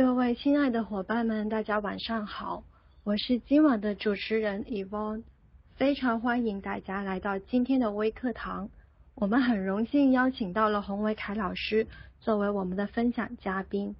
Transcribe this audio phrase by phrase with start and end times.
[0.00, 2.64] 各位亲爱的伙伴们，大家晚上好，
[3.04, 5.24] 我是今晚的主持人 evon
[5.76, 8.70] 非常欢迎大家来到今天的微课堂。
[9.14, 11.86] 我们很荣幸邀请到了洪维凯老师
[12.18, 13.94] 作为我们的分享嘉宾。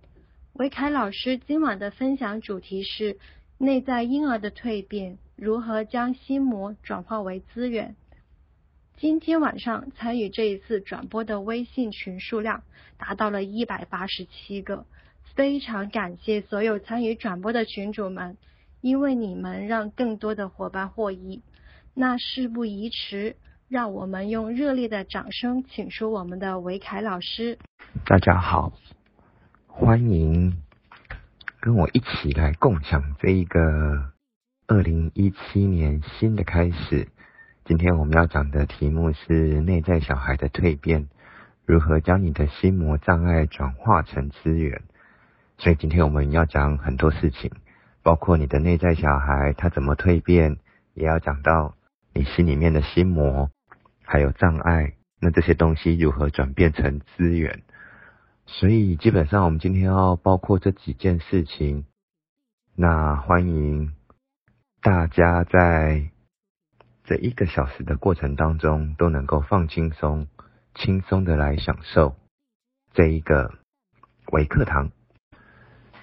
[0.54, 3.18] 维凯老师今晚的分享主题是
[3.58, 7.94] 内在婴儿的蜕变，如何将心魔转化为资源。
[8.96, 12.62] 今天晚上参与这一次转播的微信群数量
[12.96, 14.86] 达到了一百八十七个。
[15.34, 18.36] 非常感谢所有参与转播的群主们，
[18.80, 21.42] 因为你们让更多的伙伴获益。
[21.94, 23.36] 那事不宜迟，
[23.68, 27.58] 让我们用热烈的掌声，请出我们的维凯老师。
[28.04, 28.72] 大家好，
[29.66, 30.62] 欢迎
[31.60, 34.12] 跟我一起来共享这一个
[34.66, 37.08] 二零一七年新的开始。
[37.64, 41.08] 今天我们要讲的题目是内在小孩的蜕变，
[41.64, 44.82] 如何将你的心魔障碍转化成资源。
[45.60, 47.50] 所以今天我们要讲很多事情，
[48.02, 50.56] 包括你的内在小孩他怎么蜕变，
[50.94, 51.74] 也要讲到
[52.14, 53.50] 你心里面的心魔，
[54.02, 57.62] 还有障碍，那这些东西如何转变成资源。
[58.46, 61.84] 所以基本上我们今天要包括这几件事情。
[62.74, 63.92] 那欢迎
[64.80, 66.10] 大家在
[67.04, 70.26] 这一个小时的过程当中都能够放轻松，
[70.74, 72.16] 轻松的来享受
[72.94, 73.52] 这一个
[74.32, 74.90] 微课堂。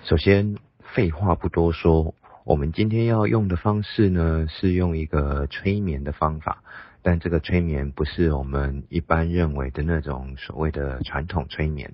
[0.07, 6.63] 首先，废话不多说，我们今天要用的方式呢，是用一个催眠的方法，
[7.01, 11.93] 但这个催眠不是我们一般认为的那种所谓的传统催眠。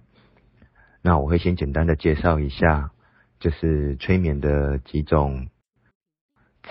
[1.01, 2.91] 那我会先简单的介绍一下，
[3.39, 5.47] 就是催眠的几种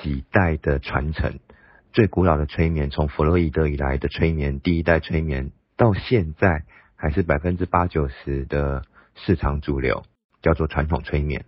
[0.01, 1.41] 几代的传承。
[1.93, 6.63] 最古老的催眠，从弗洛伊德以来的催眠，第一代催眠到现在
[6.95, 8.85] 还是百分之八九十的
[9.17, 10.05] 市场主流。
[10.43, 11.45] 叫做传统催眠，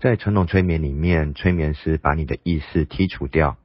[0.00, 3.58] 在传统催眠里面，催眠师把你的意识剔除掉，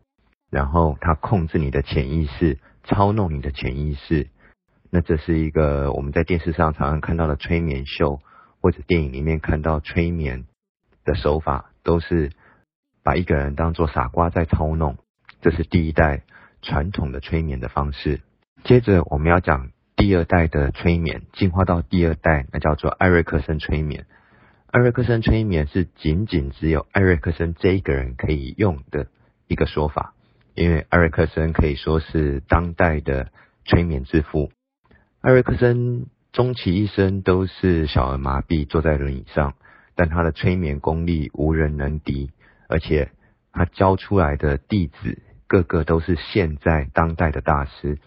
[0.51, 4.27] 然后他控制你的潜意识，操弄你的潜意识。
[4.91, 8.19] 那这是一个我们在电视上常常看到的催眠秀，
[8.61, 10.45] 或者电影里面看到催眠
[11.03, 12.31] 的手法，都是
[13.03, 14.97] 把一个人当做傻瓜在操弄。
[15.41, 16.23] 这是第一代
[16.61, 18.21] 传统的催眠的方式。
[18.63, 24.05] 接着我们要讲第二代的催眠，进化到第二代，那叫做艾瑞克森催眠。
[24.75, 29.07] 艾瑞克森催眠是仅仅只有艾瑞克森这一个人可以用的
[29.47, 30.13] 一个说法，
[30.53, 33.31] 因为艾瑞克森可以说是当代的
[33.63, 34.51] 催眠之父。
[35.21, 39.53] 艾瑞克森终其一生都是小儿麻痹，坐在轮椅上，
[39.95, 42.31] 但他的催眠功力无人能敌，
[42.67, 43.11] 而且
[43.53, 47.97] 他教出来的弟子个个都是现在当代的大师，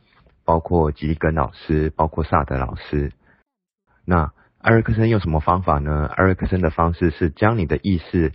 [0.45, 3.13] 包括吉利根老师，包括萨德老师。
[4.05, 6.07] 那艾瑞克森用什么方法呢？
[6.17, 8.33] 艾瑞克森的方式是将你的意识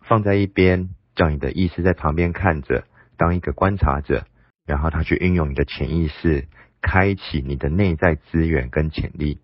[0.00, 2.84] 放在一边，叫你的意识在旁边看着，
[3.18, 4.24] 当一个观察者，
[4.64, 6.48] 然后他去运用你的潜意识，
[6.80, 9.38] 开启你的内在资源跟潜力。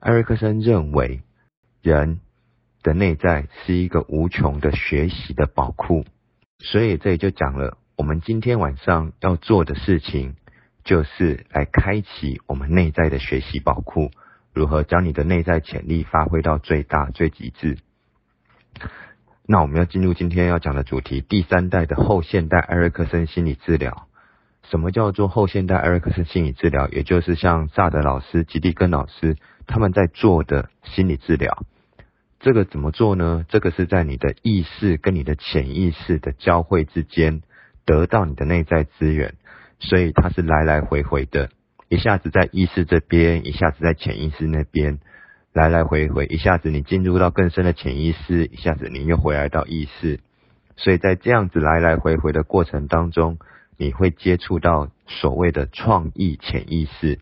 [0.00, 1.20] 艾瑞克森认为，
[1.82, 2.20] 人
[2.82, 6.06] 的内在是一个无穷的学习的宝库，
[6.60, 10.34] 所以这里就讲了，我们今天晚上要做的事情，
[10.82, 14.10] 就是来开启我们内在的学习宝库。
[14.54, 17.78] 如何将你的内在潜力发挥到最大、最极致？
[19.46, 24.06] 那我们要进入今天要讲的主题：第三代的后现代艾瑞克森心理治疗。
[24.70, 26.88] 什么叫做后现代艾瑞克森心理治疗？
[26.88, 31.66] 也就是像萨德老师、吉蒂根老师他们在做的心理治疗。
[32.40, 33.44] 这个怎么做呢？
[33.48, 37.42] 这个是在你的意识跟你的潜意识的交汇之间，
[37.84, 39.34] 得到你的内在资源，
[39.80, 41.50] 所以它是来来回回的。
[41.88, 44.98] 一下子在意识这边，一下子在潜意识那边，
[45.52, 50.20] 来来回回，一下子你进入到更深的潜意识，一下子你又回来到意识，
[50.76, 53.38] 所以在这样子来来回回的过程当中，
[53.76, 57.20] 你会接触到所谓的创意潜意识。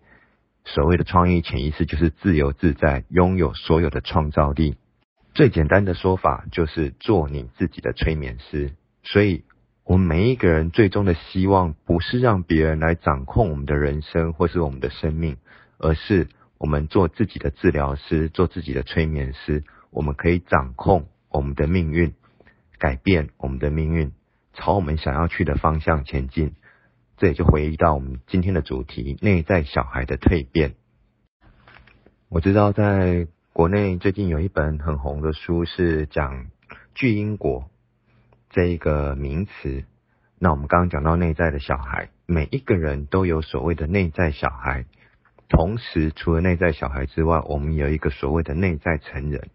[0.64, 4.76] 所谓的创意潜意识就是自由自在，拥有所有的创造力。
[5.34, 8.72] 最简单的说法就是做你自己的催眠师。
[9.02, 9.44] 所以。
[9.84, 15.36] 我们每一个人最终的希望，不是让别人来掌控我们的人生或是我们的生命，
[15.76, 19.64] 而是我们做自己的治疗师，做自己的催眠师。
[19.90, 22.14] 我们可以掌控我们的命运，
[22.78, 24.12] 改变我们的命运，
[24.54, 26.54] 朝我们想要去的方向前进。
[27.18, 30.74] 这也就回忆到我们今天的主题：内在小孩的蜕变。
[32.28, 36.46] 我知道在国内最近有一本很红的书，是讲
[36.94, 37.68] 巨婴国。
[38.52, 39.84] 这一个名词，
[40.38, 44.84] 那我们刚刚讲到内在的小孩，每一个人都有所谓的内在小孩。
[45.48, 49.48] 同时，除了内在小孩之外，我们有一个所谓的内在成人。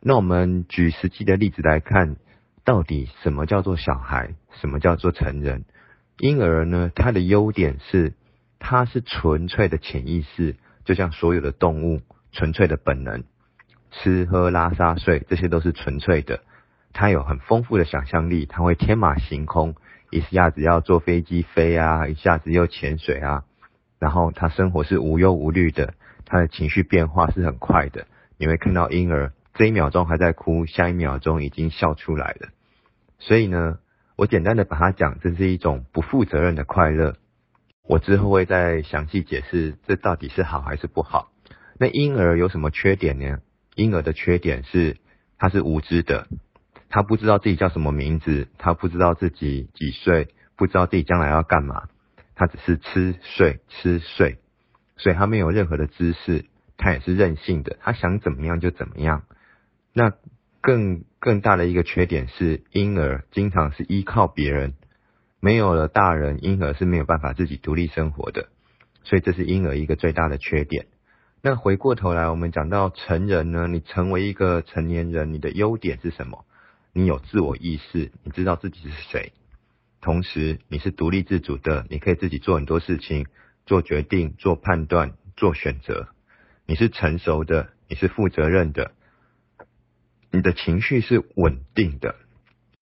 [0.00, 2.16] 那我们举实际的例子来看，
[2.62, 5.64] 到底什么叫做小孩，什么叫做成人？
[6.18, 8.12] 婴儿呢，它的优点是，
[8.58, 13.24] 它是纯粹的潜意识，就像所有的动物，纯粹的本能，
[13.90, 16.40] 吃喝拉撒睡，这些都是纯粹的。
[16.92, 19.74] 他有很丰富的想象力，他会天马行空，
[20.10, 23.44] 一下子要坐飞机飞啊，一下子又潜水啊。
[23.98, 25.94] 然后他生活是无忧无虑的，
[26.24, 28.06] 他的情绪变化是很快的。
[28.38, 32.48] 你会看到婴儿这一秒钟还在哭，下一秒钟已经笑出来了。
[33.18, 33.78] 所以呢，
[34.16, 37.16] 我简单的把它讲，这是一种不负责任的快乐。
[37.88, 41.30] 我之后会再详细解释，这到底是好还是不好。
[41.78, 43.38] 那婴儿有什么缺点呢？
[43.74, 44.96] 婴儿的缺点是
[45.38, 46.26] 他是无知的。
[46.88, 51.88] 他不知道自己叫什么名字，他不知道自己几岁，不知道自己将来要干嘛，
[52.34, 54.38] 他只是吃睡吃睡，
[54.96, 56.44] 所以他没有任何的知识，
[56.76, 59.24] 他也是任性的，他想怎么样就怎么样。
[59.92, 60.12] 那
[60.60, 64.74] 更更大的一个缺点是，婴儿经常是依靠别人，
[65.40, 68.48] 没有了大人，婴儿是没有办法自己独立生活的，
[69.04, 70.86] 所以这是婴儿一个最大的缺点。
[71.42, 76.44] 那回过头来，我们讲到成人呢，你成为一个成年人，你的优点是什么？
[76.96, 79.34] 你有自我意识，你知道自己是谁，
[80.00, 83.26] 同时你是独立自主的，你可以自己做很多事情，
[83.66, 86.08] 做决定、做判断、做选择。
[86.64, 88.92] 你是成熟的，你是负责任的，
[90.30, 92.14] 你的情绪是稳定的。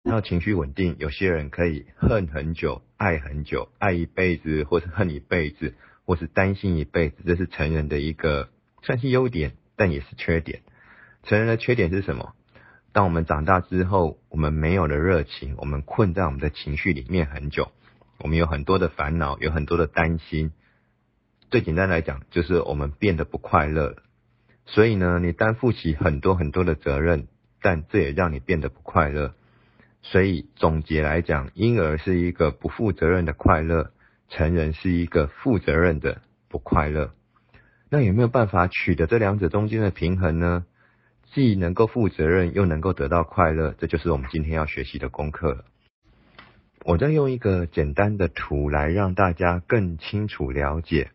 [0.04, 5.74] 然后情绪稳定，有些人可以恨很久，爱很久，爱一辈子，或是恨一辈子，
[6.06, 8.51] 或是担心一辈子，这是成人的一个
[8.83, 10.62] 算是优点，但也是缺点。
[11.24, 12.36] 成人的缺点是什么？
[12.94, 17.72] 当我们长大之后，我们没有了热情，我们困在我们的情绪里面很久，
[18.19, 20.51] 我们有很多的烦恼，有很多的担心。
[21.50, 23.95] 最简单来讲，就是我们变得不快乐。
[24.68, 27.28] 所以呢，你担负起很多很多的责任，
[27.62, 29.34] 但这也让你变得不快乐。
[30.04, 33.92] 所以总结来讲，婴儿是一个不负责任的快乐，
[34.30, 37.12] 成人是一个负责任的不快乐。
[37.90, 40.66] 那有没有办法取得这两者中间的平衡呢？
[41.33, 45.65] 既能够负责任，又能够得到快乐，这就是我们今天要学习的功课。
[46.85, 51.09] 我再用一个简单的图来让大家更清楚了解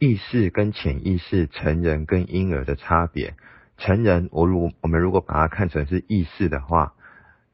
[0.00, 3.34] 意识跟潜意识、成人跟婴儿的差别。
[3.76, 6.94] 成人，我如我们如果把它看成是意识的话，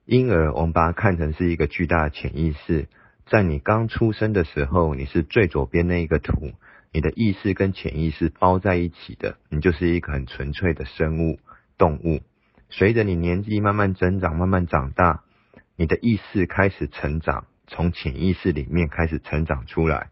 [0.06, 2.88] 婴儿我们把它看成是一个巨大的潜意识。
[3.26, 6.52] 在你刚出生的时候，你是最左边那一个图，
[6.93, 11.38] 你的意识跟潜意识包在一起的，你就是一个很纯粹的生物。
[11.81, 12.21] 动物，
[12.69, 15.25] 随着你年纪慢慢增长，慢慢长大，
[15.77, 20.11] 你的意识开始成长，从潜意识里面开始成长出来。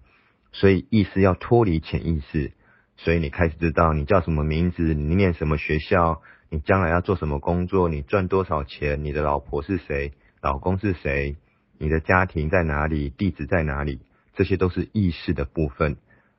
[0.50, 2.52] 所以意识要脱离潜意识，
[2.96, 11.36] 所以你开始知道你叫什么名字，你念什么学校，你将来要做什么工作，你赚多少钱，你的老婆是谁，老公是谁，
[11.76, 14.00] 你的家庭在哪里，地址在哪里，
[14.34, 15.98] 这些都是意识的部分。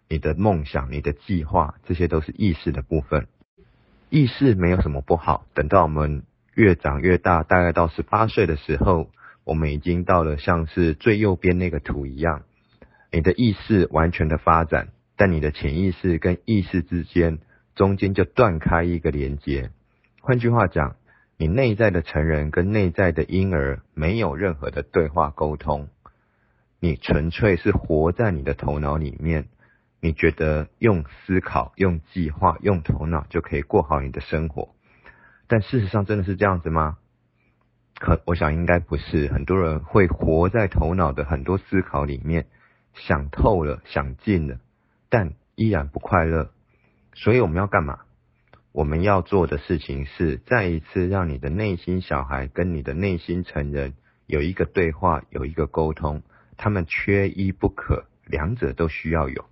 [0.09, 3.27] 你的梦想，你的计划，这些都是意识的部分。
[4.09, 6.23] 意识没有什么不好，等到我们
[6.55, 9.11] 越长越大，大概到十八岁的时候，
[9.43, 12.41] 我们已经到了像是最右边那个图一样，
[13.11, 17.37] 你的意识完全的发展，但你的潜意识跟意识之间
[17.75, 19.69] 中间就断开一个连接。
[20.21, 20.95] 换句话讲，
[21.37, 25.87] 你内在的成人跟内在的婴儿没有任何的对话沟通，
[26.79, 29.45] 你纯粹是活在你的头脑里面。
[30.01, 34.73] 你觉得用思考、用计划、用头脑就可以过好你的生活，
[35.47, 36.97] 但事实上真的是这样子吗？
[37.99, 39.27] 可我想应该不是。
[39.27, 42.47] 很多人会活在头脑的很多思考里面，
[42.93, 44.59] 想透了、想尽了，
[45.09, 46.51] 但依然不快乐。
[47.13, 47.99] 所以我们要干嘛？
[48.71, 53.95] 我们要做的事情是再一次让你的内心小孩跟你的内心成人
[54.27, 56.23] 有一个对话，有一个沟通。
[56.55, 59.48] 他们缺一不可，两者都需要有。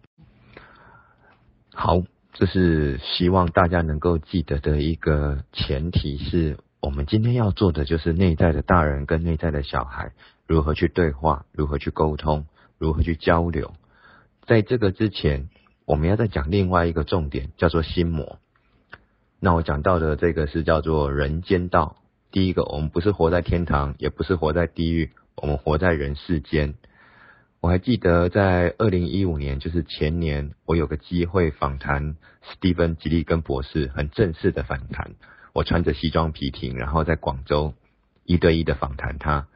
[1.80, 2.02] 好，
[2.34, 10.12] 这是希望大家能够记得的一个前提，是我们今天要做的就是内在的大人跟内在的小孩
[10.48, 12.48] 如何去对话，如何去沟通，
[12.80, 13.76] 如何去交流。
[14.48, 15.50] 在这个之前，
[15.86, 18.40] 我们要再讲另外一个重点，叫做心魔。
[19.40, 21.98] 那我讲到的这个是叫做人间道。
[22.32, 26.74] 第一个，我们不是活在天堂，也不是活在地狱，我们活在人世间。
[27.60, 35.16] 我还记得在二零一五年，就是前年，我有个机会访谈史蒂芬吉利根博士，很正式的访谈。
[35.54, 37.74] 我穿着西装皮挺，然后在广州
[38.26, 39.48] 一对一的访谈他。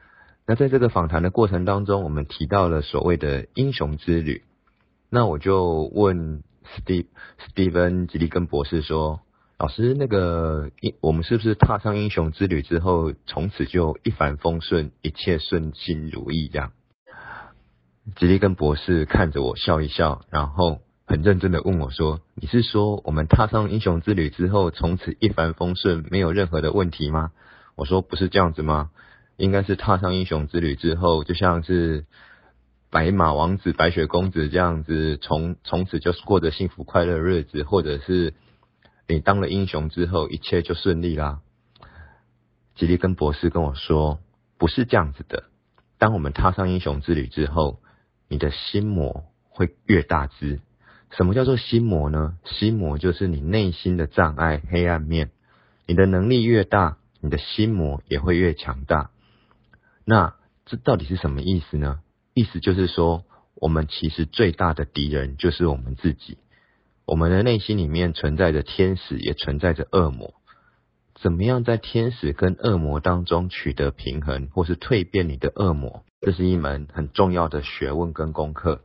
[0.47, 4.41] 那在这个访谈的过程当中，我们提到了所谓的英雄之旅。
[5.11, 6.41] 那我就问
[6.73, 9.21] 史蒂史蒂芬吉利根博士说
[9.59, 16.71] ：“老师，那个英我们是不是踏上英雄之旅之后，从此就一帆风顺，一切顺心如意这样？
[18.15, 27.31] 吉利根博士看着我笑一笑，然后很认真的问我说：“你是说我们踏上英雄之旅之后，从此一帆风顺，没有任何的问题吗？”
[27.77, 28.89] 我说：“不是这样子吗？
[29.37, 32.05] 应该是踏上英雄之旅之后，就像是
[32.89, 38.33] 白马王子、白雪公主这样子，从从此就是过着幸福快乐日子，或者是
[39.07, 41.41] 你当了英雄之后，一切就顺利啦。”
[42.75, 44.19] 吉利根博士跟我说
[44.57, 45.43] ：“不是这样子的，
[45.99, 47.79] 当我们踏上英雄之旅之后。”
[48.31, 50.61] 你的心魔会越大只。
[51.09, 52.37] 什么叫做心魔呢？
[52.45, 55.31] 心魔就是你内心的障碍、黑暗面。
[55.85, 59.11] 你的能力越大，你的心魔也会越强大。
[60.05, 60.35] 那
[60.65, 61.99] 这到底是什么意思呢？
[62.33, 66.37] 意思就是说，我们其实最大的敌人就是我们自己。
[67.03, 70.35] 我们的内心里面存在着天使，也存在着恶魔。
[71.15, 76.05] 怎么样在天使跟恶魔当中取得平衡，或是蜕变你的恶魔？
[76.21, 78.81] 这是一门很重要的学问跟功课，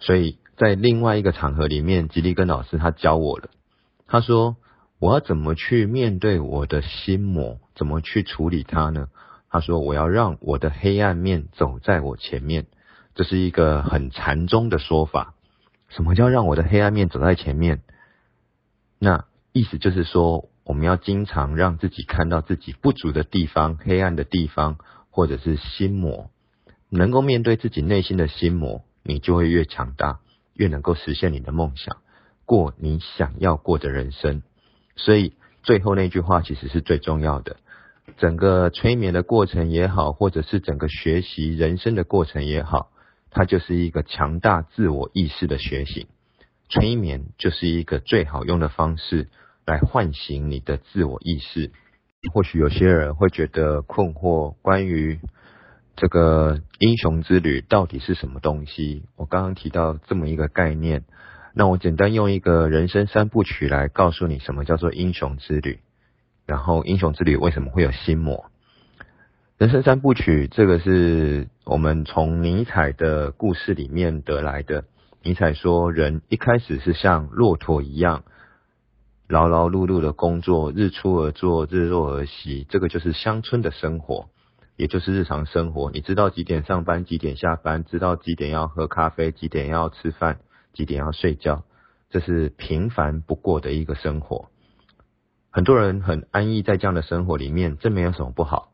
[0.00, 3.50] 所以在另外一个场合里面，吉利根老师他教我了。
[4.08, 4.56] 他说
[4.98, 7.60] ：“我要怎么去面对我的心魔？
[7.76, 9.06] 怎么去处理它呢？”
[9.48, 12.66] 他说：“我要让我的黑暗面走在我前面。”
[13.14, 15.34] 这是一个很禅宗的说法。
[15.88, 17.82] 什么叫让我的黑暗面走在前面？
[18.98, 24.78] 那意思就是说，我们要经常让自己看到自己不足的地方、黑暗的地方。
[25.10, 26.30] 或者是心魔，
[26.88, 30.20] 能够面对自己内心的心魔，你就会越强大，
[30.54, 31.98] 越能够实现你的梦想，
[32.46, 34.42] 过你想要过的人生。
[34.96, 37.56] 所以最后那句话其实是最重要的。
[38.18, 42.90] 整个催眠的过程也好，或者是整个学习人生的过程也好，
[43.30, 46.06] 它就是一个强大自我意识的觉醒。
[46.68, 49.28] 催眠就是一个最好用的方式
[49.64, 51.72] 来唤醒你的自我意识。
[52.28, 55.20] 或许有些人会觉得困惑，关于
[55.96, 59.04] 这个英雄之旅到底是什么东西？
[59.16, 61.04] 我刚刚提到这么一个概念，
[61.54, 65.80] 那我简单用一个人生三部曲来告诉你什么叫做英雄之旅，
[66.44, 68.50] 然后英雄之旅为什么会有心魔？
[69.56, 74.84] 人生三部曲这个是我们从尼采的故事里面得来的。
[75.22, 78.24] 尼采说，人一开始是像骆驼一样。
[79.30, 84.28] 劳劳碌碌的工作，日出而作，日落而息，这个就是乡村的生活，
[84.76, 85.92] 也就是日常生活。
[85.92, 90.40] 你知道几点上班，几点下班，知道几点要喝咖啡，几点要吃饭，
[90.72, 91.62] 几点要睡觉，
[92.10, 94.48] 这是平凡不过的一个生活。
[95.52, 98.72] 很多人很安逸在这样的生活里面，这没有什么不好。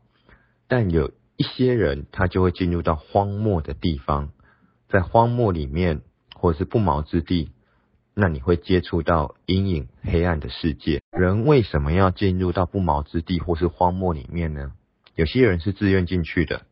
[0.67, 4.29] 但有一些人，他就会进入到荒漠的地方，
[4.89, 6.01] 在荒漠里面，
[6.33, 7.51] 或是不毛之地。
[8.19, 11.03] 那你会接触到阴影、黑暗的世界。
[11.11, 14.71] 人为什么要进入到不毛之地或是荒漠里面呢？
[15.13, 16.63] 有些人是自愿进去的，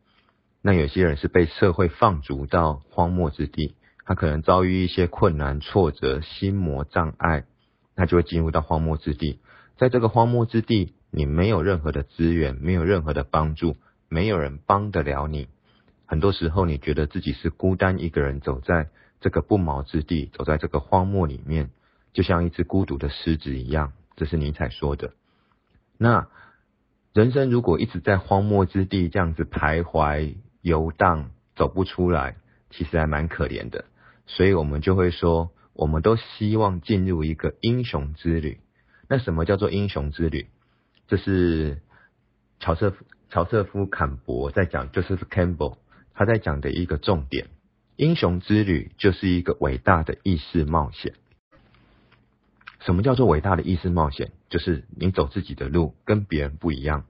[0.60, 3.76] 那有些人是被社会放逐到荒漠之地。
[4.04, 7.44] 他可能遭遇一些困难、挫折、心魔障碍，
[7.94, 9.38] 那就会进入到荒漠之地。
[9.78, 13.76] 在这个荒漠之地，你没有任何的资源，没有任何的帮助，
[14.08, 15.46] 没有人帮得了你。
[16.06, 18.88] 很多时候，你觉得自己是孤单一个人走在。
[19.20, 21.70] 这个不毛之地，走在这个荒漠里面，
[22.12, 23.92] 就像一只孤独的狮子一样。
[24.16, 25.12] 这是尼采说的。
[25.98, 26.28] 那
[27.12, 32.36] 人生如果一直在荒漠之地这样子徘徊游荡，走不出来，
[32.70, 33.84] 其实还蛮可怜的。
[34.26, 38.60] 所以我们就会说，我们都希望进入一个英雄之旅。
[39.08, 40.48] 那什么叫做英雄之旅？
[41.08, 41.82] 这是
[42.58, 45.78] 乔瑟夫乔瑟夫坎伯在讲，就是 Campbell
[46.14, 47.48] 他在讲的一个重点。
[47.96, 51.14] 英雄之旅就是一个伟大的意识冒险。
[52.80, 54.32] 什么叫做伟大的意识冒险？
[54.50, 57.06] 就是你走自己的路，跟别人不一样。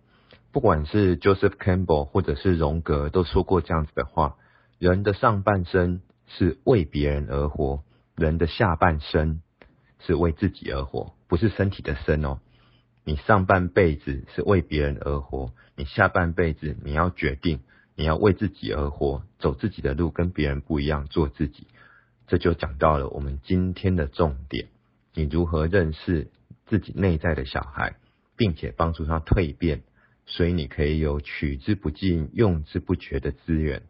[0.53, 4.37] 不管是 Joseph Campbell 或者是荣格都说过这样子的话：
[4.79, 7.83] 人的上半生是为别人而活，
[8.15, 9.43] 人的下半生
[9.99, 12.39] 是为自己而活，不是身体的身哦。
[13.05, 17.61] 你上半辈子是为别人而活，你下半辈子你要决定。
[17.97, 21.67] 你要为自己而活，走自己的路，跟别人不一样，做自己。
[22.27, 24.69] 这就讲到了我们今天的重点：
[25.15, 26.29] 你如何认识
[26.67, 27.97] 自己内在的小孩，
[28.37, 29.83] 并且帮助他蜕变，
[30.27, 33.83] 所以你可以有取之不尽、用之不绝的资源。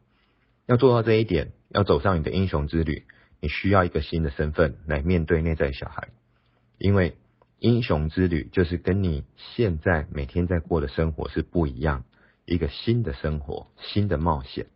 [0.66, 3.04] 要做到这一点，要走上你的英雄之旅，
[3.40, 6.10] 你需要一个新的身份来面对内在小孩，
[6.78, 7.16] 因为
[7.58, 12.04] 英雄之旅就是跟你现在每天在过的生活是不一样。
[12.46, 14.66] 一个新的生活，新的冒险。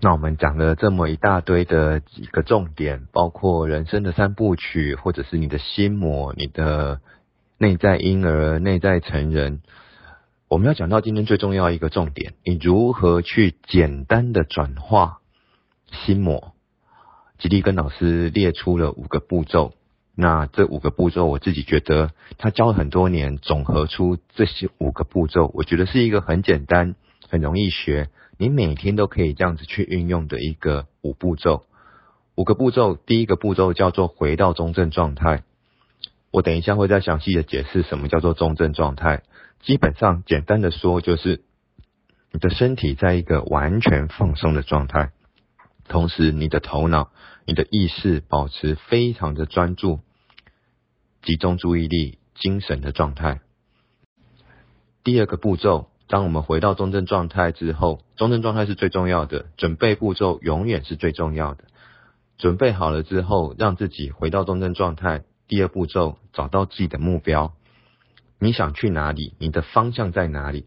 [0.00, 7.00] 那我们讲了这么一大堆的几个重点，包括人生的三部曲，或者是你的心魔、你的
[7.56, 9.62] 内在婴儿、内在成人。
[10.48, 15.20] 我们要讲到今天最重要一个重点，你如何去简单的转化
[15.90, 16.52] 心魔？
[17.38, 19.72] 吉利跟老师列出了五个步骤。
[20.16, 26.94] 那这五个步骤，我自己觉得他教了很多年，总合出这些五个步骤，我觉得是一个很简单、
[27.28, 31.64] 很容易学，你每天都可以这样子去运用的一个五步骤。
[32.36, 35.42] 五个步骤，第一个步骤叫做回到中正状态。
[36.30, 39.22] 我等一下会再详细的解释什么叫做中正状态。
[39.62, 41.42] 基本上，简单的说，就是
[42.30, 45.10] 你的身体在一个完全放松的状态，
[45.88, 47.10] 同时你的头脑。
[47.46, 50.00] 你的意识保持非常的专注，
[51.22, 53.40] 集中注意力、精神的状态。
[55.02, 61.64] 第二个步骤，当我们回到中正状态之后，中正状态是最重要的，准备步骤永远是最重要的。
[62.38, 65.24] 准备好了之后，让自己回到中正状态。
[65.46, 67.52] 第二步骤，找到自己的目标，
[68.38, 69.34] 你想去哪里？
[69.38, 70.64] 你的方向在哪里？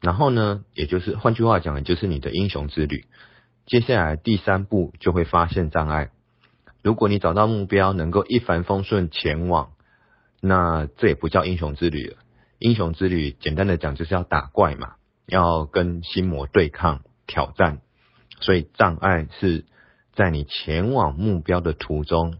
[0.00, 3.06] 然后呢，也就是换句话讲，也就是你的英雄之旅。
[3.66, 6.10] 接下来第三步就会发现障碍。
[6.82, 9.72] 如果你找到目标，能够一帆风顺前往，
[10.40, 12.18] 那这也不叫英雄之旅了。
[12.58, 17.80] 英雄之旅简单的讲就是要打怪嘛，要跟心魔对抗挑战。
[18.40, 19.64] 所以障碍是
[20.12, 22.36] 在你前往目标的途中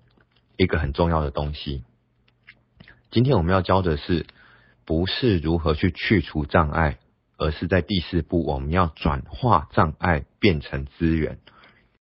[0.59, 1.85] 一个很重要的东西。
[3.11, 4.27] 今天我们要教的是，
[4.85, 6.99] 不是如何去去除障碍。
[7.37, 11.39] 而是在第四步，我们要转化障碍变成资源。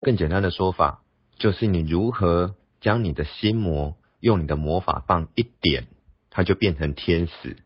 [0.02, 1.00] 更简单的说法，
[1.38, 5.86] 就是你如何将你的心魔用你的魔法棒一点，
[6.28, 7.56] 它就变成天使，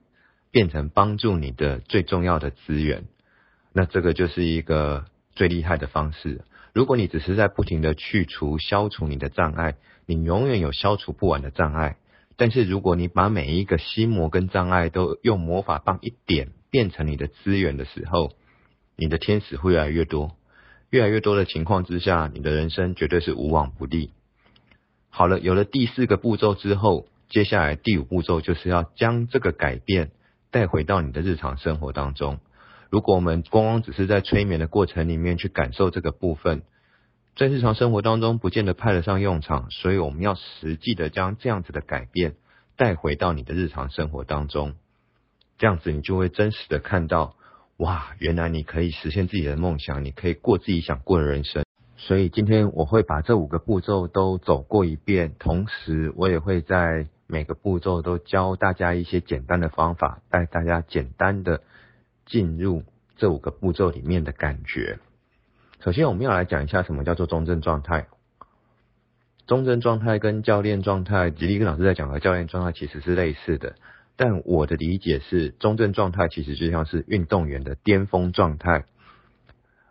[0.52, 3.06] 变成帮助你的最重要的资源。
[3.72, 6.42] 那这个就是一个最厉害的方式。
[6.72, 9.74] 如果你只是在不停的去除、消除你的障碍，
[10.06, 11.96] 你永远有消除不完的障碍。
[12.36, 18.30] 但是如果你把每一个心魔跟障碍都用魔法棒一点，变成你的资源的时候，
[18.96, 20.36] 你的天使会越来越多，
[20.90, 24.10] 越来越多的情况之下，你的人生绝对是无往不利。
[25.08, 30.10] 好了，有了第四个步骤之后，接下来第五步骤就是要将这个改变
[30.50, 32.40] 带回到你的日常生活当中。
[32.90, 36.62] 如果我们光光只是在催眠的过程里面去感受这个部分，
[37.36, 42.34] 在日常生活当中不见得派得上用场，所以我们要实际的将这样子的改变
[42.76, 44.74] 带回到你的日常生活当中。
[45.56, 47.36] 这样子，你就会真实的看到，
[47.80, 51.64] 哇，原来你可以实现自己的梦想，你可以过自己想过的人生。
[51.96, 61.62] 所以今天我会把这五个步骤都走过一遍，同时我也会在每个步骤都教大家一些简单的方法，带大家简单的
[62.26, 62.84] 进入
[63.16, 64.98] 这五个步骤里面的感觉。
[65.82, 68.08] 首先，我们要来讲一下什么叫做中正状态。
[69.46, 73.74] 中正状态跟教练状态，吉利跟老师在讲的教练状态其实是类似的。
[74.22, 78.84] 但我的理解是，中正状态其实就像是运动员的巅峰状态。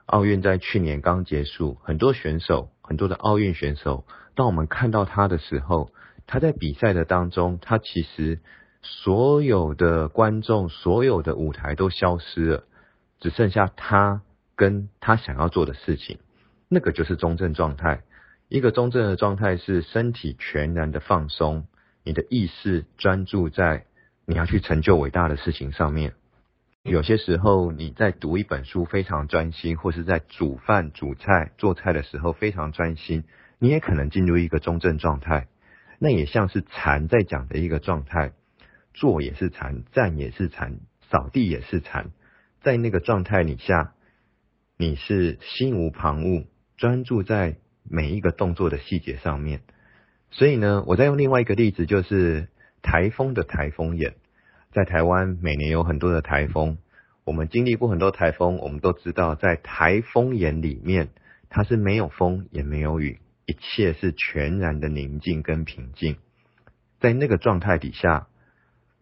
[0.06, 5.89] 奥运在去年刚结束，很多选手，很多的奥运选手，当我们看到他的时候，
[6.28, 8.39] 他在比赛的当中，他其实
[8.84, 12.63] 所有的观众、所有的舞台都消失了，
[13.20, 14.22] 只剩下他
[14.56, 16.20] 跟他想要做的事情，
[16.68, 18.04] 那个就是中正状态。
[18.48, 21.65] 一个中正的状态是身体全然的放松，
[22.04, 23.86] 你的意识专注在。
[24.30, 26.13] 你要去成就伟大的事情上面，
[26.84, 33.24] 有些时候你在读一本书非常专心，或是在煮饭、煮菜、做菜的时候非常专心，
[33.58, 35.48] 你也可能进入一个中正状态。
[35.98, 38.34] 那也像是禅在讲的一个状态，
[38.94, 40.78] 坐也是禅，站也是禅，
[41.10, 42.12] 扫地也是禅。
[42.62, 43.96] 在那个状态底下，
[44.78, 46.46] 你是心无旁骛，
[46.78, 49.62] 专注在每一个动作的细节上面。
[50.30, 52.48] 所以呢，我再用另外一个例子，就是。
[52.82, 54.15] 台风的台风眼，
[54.72, 56.78] 在台湾每年有很多的台风，
[57.24, 61.10] 我们经历过很多台风，我们都知道，在台风眼里面，
[61.50, 66.18] 它是没有风也没有雨，一切是全然的宁静跟平静。
[67.00, 68.28] 在那个状态底下，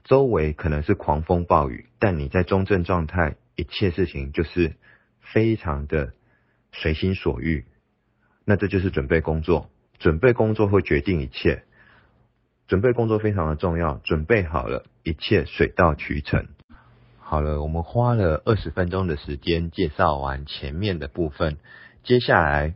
[0.04, 4.76] 周围可能是狂风暴雨，但你在中正状态，一切事情就是
[5.20, 6.14] 非常的
[6.72, 7.66] 随心所欲。
[8.46, 11.64] 那这就是准备工作，准备工作会决定一切。
[12.68, 16.48] 准备工作非常的重要，准备好了，一切水到渠成。
[17.20, 21.58] 好了，我们花了二十分钟的时间介绍完前面的部分，
[22.04, 22.76] 接下来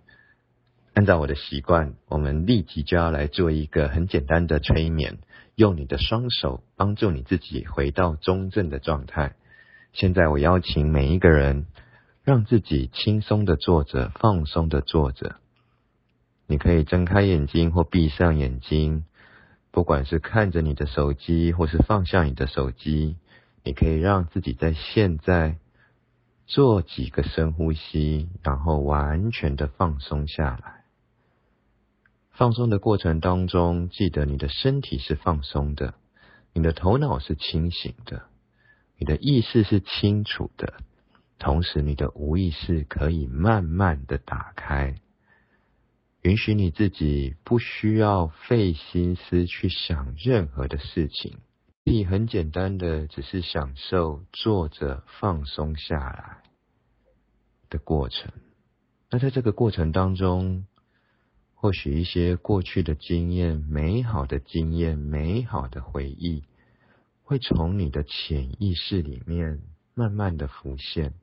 [0.93, 5.19] 按照我的习惯，我们立即就要来做一个很简单的催眠，
[5.55, 9.35] 用你的双手帮助你自己回到中正的状态。
[9.93, 11.65] 现在我邀请每一个人
[12.23, 15.35] 让自己轻松的坐着，放松的坐着。
[16.47, 19.05] 你可以睁开眼睛或闭上眼睛，
[19.71, 23.15] 不管是看着你的手机，或是放下你的手机，
[23.63, 25.57] 你可以让自己在现在
[26.45, 30.83] 做几个深呼吸，然后完全的放松下来。
[32.31, 35.93] 放松的过程当中，记得你的身体是放松的，
[36.53, 38.23] 你的头脑是清醒的，
[38.97, 40.73] 你的意识是清楚的。
[41.39, 44.95] 同时，你的无意识可以慢慢的打开，
[46.21, 51.39] 允许你自己不需要费心思去想任何的事情，
[51.83, 56.43] 你很简单的只是享受坐着放松下来
[57.71, 58.31] 的过程。
[59.09, 60.67] 那在这个过程当中，
[61.55, 66.43] 或许一些过去的经验、美好的经验、美好的回忆，
[67.23, 69.59] 会从你的潜意识里面
[69.95, 71.15] 慢慢的浮现。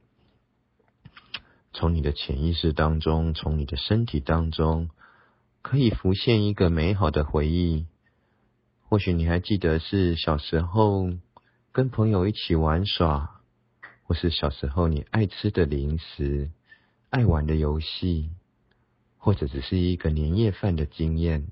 [1.78, 4.90] 从你的潜意识当中，从你的身体当中，
[5.62, 7.86] 可以浮现一个美好的回忆。
[8.88, 11.08] 或许你还记得是小时候
[11.70, 13.40] 跟朋友一起玩耍，
[14.02, 16.50] 或是小时候你爱吃的零食、
[17.10, 18.30] 爱玩的游戏，
[19.16, 21.46] 或者只是一个年夜饭的经验。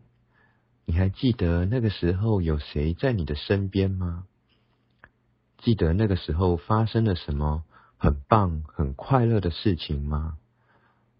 [0.87, 4.25] 你还记得那个时候有谁在你的身边吗？
[5.59, 7.63] 记得那个时候发生了什么？
[7.99, 10.37] 很棒、很快乐的事情吗？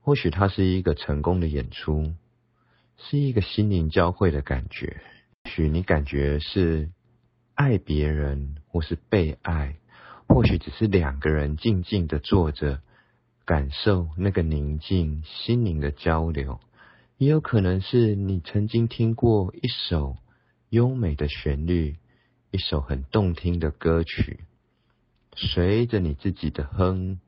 [0.03, 2.15] 或许它是一个成功的演出，
[2.97, 5.01] 是一个心灵交汇的感觉。
[5.45, 6.91] 或许你感觉是
[7.55, 9.77] 爱别人，或是被爱；
[10.29, 12.81] 或许只是两个人静静的坐着，
[13.45, 16.61] 感受那个宁静、心灵的交流。
[17.17, 20.17] 也有可能是你曾经听过一首
[20.69, 21.97] 优美的旋律，
[22.51, 24.41] 一首很动听的歌曲。
[25.37, 27.21] 随着你自己的哼，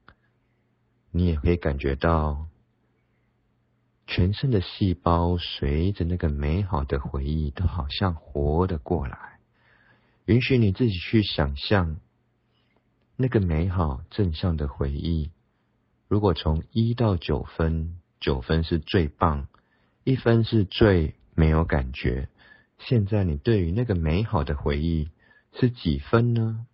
[1.11, 2.47] 你也可以感觉到
[4.07, 9.38] 全身的细胞随着那个美好的回忆，都好像活了过来。
[10.25, 11.97] 允许你自己去想象
[13.16, 15.31] 那个美好正向的回忆。
[16.09, 19.49] 如果从一到九分，九分是最棒，
[20.05, 22.29] 一分是最没有感觉。
[22.79, 25.11] 现在你对于那个美好的回忆
[25.53, 26.66] 是几分呢？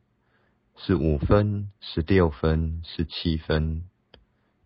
[0.76, 3.84] 是五分、十六分、十七分，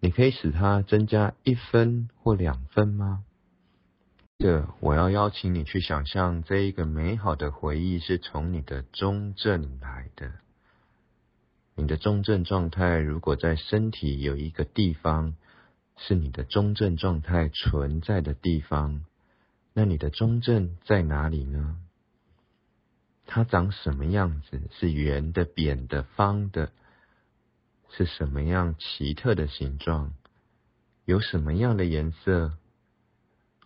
[0.01, 3.25] 你可以使它增加一分或两分吗？
[4.38, 10.33] 这我要邀请你去想象，这一个美好的回忆是从你的中正来的。
[11.75, 15.35] 你的中正状态，如果在身体有一个地方
[15.97, 19.05] 是你的中正状态存在的地方，
[19.75, 21.77] 那你的中正在哪里呢？
[23.31, 24.59] 它长什么样子？
[24.71, 26.73] 是圆的、扁的、方的？
[27.91, 30.14] 是什么样奇特的形状？
[31.05, 32.55] 有什么样的颜色？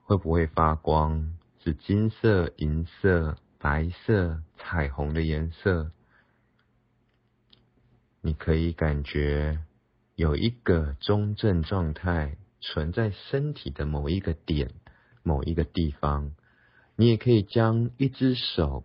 [0.03, 1.38] 会不会发光？
[1.62, 5.92] 是金色、银色、白色、彩虹的颜色？
[8.20, 9.61] 你可以感觉
[10.16, 14.72] 有一个中正状态存在身体的某一个点、
[15.22, 16.33] 某一个地方。
[16.96, 18.85] 你也可以将一只手。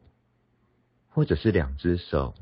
[1.18, 2.36] 或者是两只手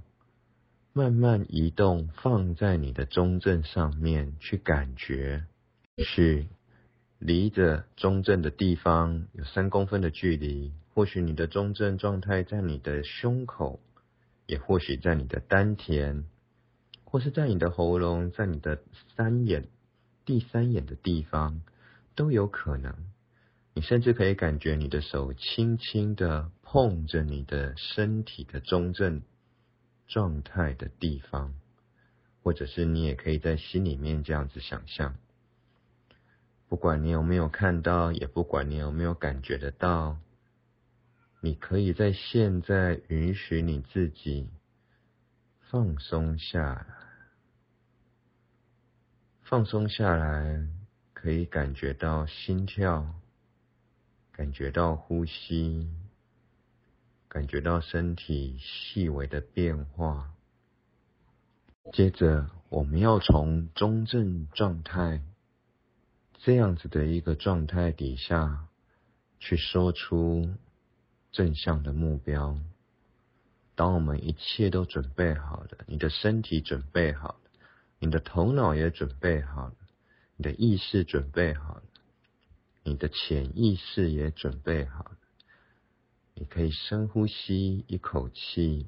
[0.92, 5.46] 慢慢移动，放在你的中正上面去感觉，
[5.98, 6.46] 是
[7.18, 10.74] 离着中正的地方有三公分的距离。
[10.94, 13.80] 或许你的中正状态在你的胸口，
[14.46, 16.26] 也或许在你的丹田，
[17.06, 18.84] 或是在你的喉咙，在你的
[19.16, 19.70] 三眼、
[20.26, 21.62] 第三眼的地方
[22.14, 22.94] 都有可能。
[23.74, 29.22] 你甚至可以感觉你的手轻轻的碰着你的身体的中正
[30.08, 31.56] 状态的地方，
[32.44, 35.16] 或者是你也可以在心里面这样子想象。
[36.68, 40.18] 不管你有没有看到，也不管你有没有感觉得到，
[41.40, 44.50] 你可以在现在允许你自己
[45.70, 46.86] 放松下来，
[49.44, 50.68] 放松下来，
[51.14, 53.16] 可以感觉到心跳。
[54.34, 55.90] 感觉到呼吸，
[57.36, 60.32] 感觉到身体细微的变化。
[61.92, 65.22] 接着，我们要从中正状态
[66.38, 68.70] 这样子的一个状态底下
[69.38, 70.48] 去说出
[71.34, 72.58] 正向的目标。
[73.76, 77.52] 当我们一切都准备好了，你的身体准备好了，
[78.00, 79.76] 你的头脑也准备好了，
[80.38, 81.84] 你的意识准备好了。
[82.86, 85.18] 你的潜意识也准备好了，
[86.38, 88.88] 你可以深呼吸一口气，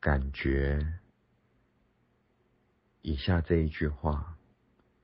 [0.00, 1.00] 感觉
[3.00, 4.36] 以下这一句话：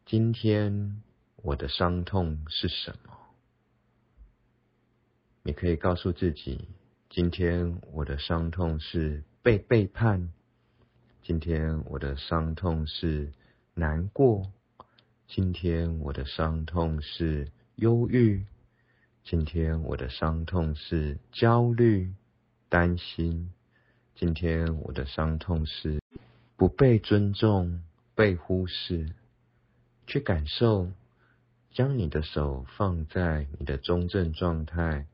[0.05, 1.03] 今天
[1.37, 3.17] 我的伤痛是什么？
[5.43, 6.69] 你可以告诉自己，
[7.09, 10.33] 今天我的伤痛是被背叛，
[11.23, 13.33] 今天我的伤痛是
[13.73, 14.53] 难过，
[15.27, 18.45] 今天我的伤痛是忧郁，
[19.25, 22.13] 今天我的伤痛是焦虑、
[22.69, 23.51] 担心，
[24.15, 25.99] 今天我的伤痛是
[26.57, 27.83] 不被尊重、
[28.15, 29.09] 被忽视。
[30.07, 30.93] 去感受，
[31.71, 35.07] 将你的手放在你的中正状态，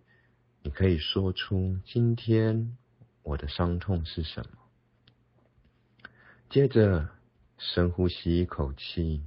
[0.64, 2.77] 你可以说出今天
[3.23, 6.11] 我的伤痛是什么。
[6.49, 7.09] 接着
[7.59, 9.23] 深呼吸一口气，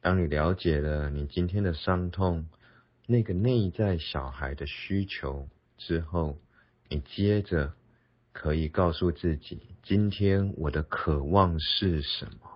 [0.00, 2.46] 当你了解了你今天的伤痛，
[3.12, 5.46] 那个内在小孩的需求
[5.76, 6.38] 之后，
[6.88, 7.74] 你接着
[8.32, 12.48] 可以告诉自己，今天我的渴望是什么。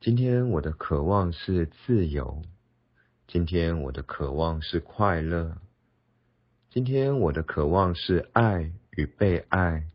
[0.00, 2.42] 今天我的渴望是自由，
[3.28, 5.56] 今天我的渴望是快乐，
[6.68, 9.86] 今天我的渴望是爱与被爱，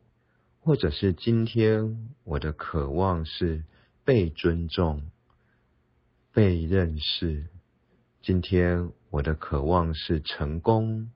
[0.62, 3.66] 或者是今天我的渴望是
[4.06, 5.12] 被尊重、
[6.32, 7.48] 被认识，
[8.22, 11.12] 今天我的渴望是成功，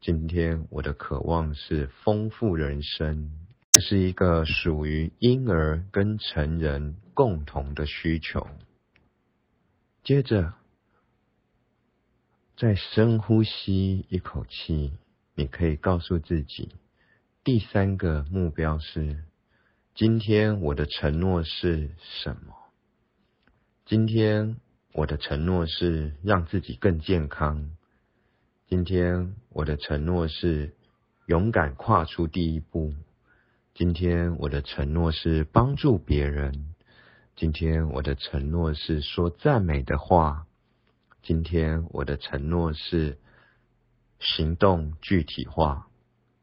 [0.00, 3.30] 今天我的渴望是丰富人生。
[3.70, 8.48] 这是一个属于婴儿跟成人共同的需求。
[10.02, 10.54] 接着，
[12.56, 14.92] 再深呼吸一口气，
[15.36, 16.74] 你可以告诉自己，
[17.44, 19.22] 第三个目标是：
[19.94, 22.56] 今天我的承诺是什么？
[23.86, 24.56] 今天
[24.92, 27.70] 我的承诺是让自己更健康。
[28.66, 30.74] 今天我的承诺是
[31.26, 32.92] 勇敢跨出第一步。
[33.72, 36.74] 今天我的承诺是帮助别人。
[37.36, 40.46] 今天我的承诺是说赞美的话。
[41.22, 43.18] 今天我的承诺是
[44.18, 45.86] 行动具体化。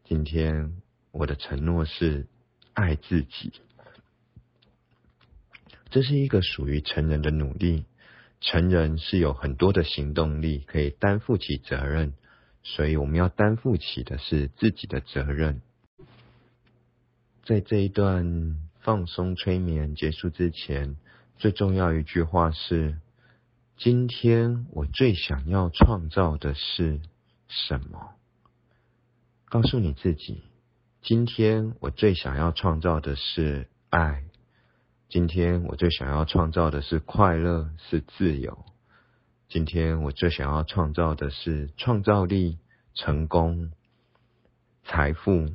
[0.06, 0.82] 今天
[1.12, 2.28] 我的承诺是
[2.74, 3.52] 爱自己。
[5.90, 7.84] 这是一个属于成人的努力。
[8.50, 12.14] 成人是有很多的行动力，可以担负起责任。
[12.64, 15.62] 所以我们要担负起的是自己的责任。
[17.44, 20.96] 在这一段放松催眠结束之前，
[21.38, 22.98] 最重要一句话是：
[23.76, 27.02] 今天我最想要创造的是
[27.50, 28.14] 什么？
[29.50, 30.42] 告诉你自己，
[31.02, 34.24] 今天我最想要创造的是爱。
[35.10, 38.66] 今天我最想要创造的是快乐，是自由。
[39.48, 42.58] 今天我最想要创造的是创造力、
[42.94, 43.72] 成功、
[44.84, 45.54] 财富。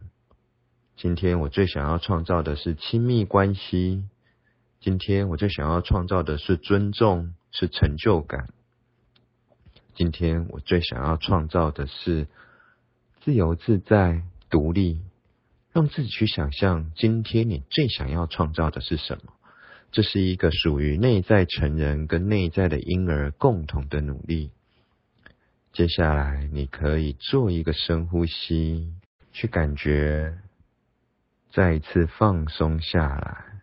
[0.97, 4.09] 今天我最想要创造的是亲密关系。
[4.81, 8.49] 今天我最想要创造的是尊重，是成就感。
[9.95, 12.27] 今天我最想要创造的是
[13.21, 15.03] 自由自在、独立。
[15.75, 19.33] 让自己去想象，今天你最想要创造的是什么？
[19.93, 24.51] 这是一个属于内在成人跟内在的婴儿共同的努力。
[25.73, 28.95] 接下来，你可以做一个深呼吸，
[29.33, 30.39] 去感觉。
[31.51, 33.61] 再一次放松下来，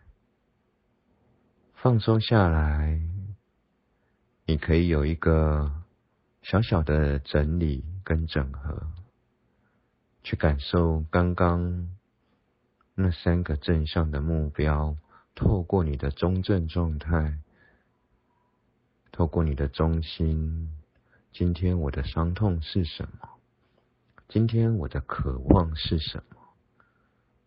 [1.74, 3.00] 放松下来，
[4.46, 5.72] 你可以有一个
[6.42, 8.86] 小小的整理跟整合，
[10.22, 11.88] 去感受刚刚
[12.94, 14.96] 那三个正向的目标，
[15.40, 17.38] 透过你的中正状态，
[19.10, 20.70] 透过你的中心，
[21.32, 23.30] 今天我的伤痛是什么？
[24.28, 26.36] 今天我的渴望是什么？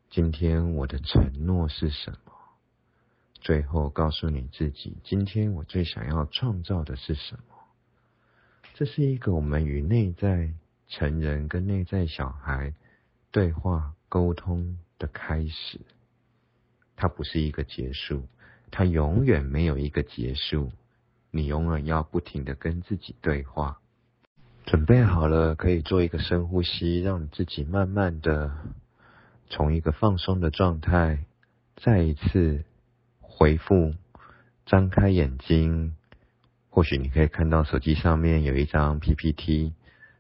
[0.10, 2.34] 今天我的承诺是什么？
[3.36, 7.56] 最后告诉你自己，今天我最想要创造的是什么？
[8.74, 10.52] 这是一个我们与内在
[10.88, 12.74] 成人跟内在小孩
[13.30, 15.80] 对话沟通的开始。
[16.96, 18.28] 它不是一个结束，
[18.72, 20.72] 它永远没有一个结束。
[21.32, 23.80] 你永远要不停的跟自己对话。
[24.66, 28.52] 准备好了，可以做一个深呼吸，让你自己慢慢的。
[29.50, 31.26] 从一个放松的状态，
[31.76, 32.64] 再一次
[33.20, 33.94] 回复，
[34.66, 35.96] 张开眼睛。
[36.70, 39.74] 或许你可以看到手机上面有一张 PPT，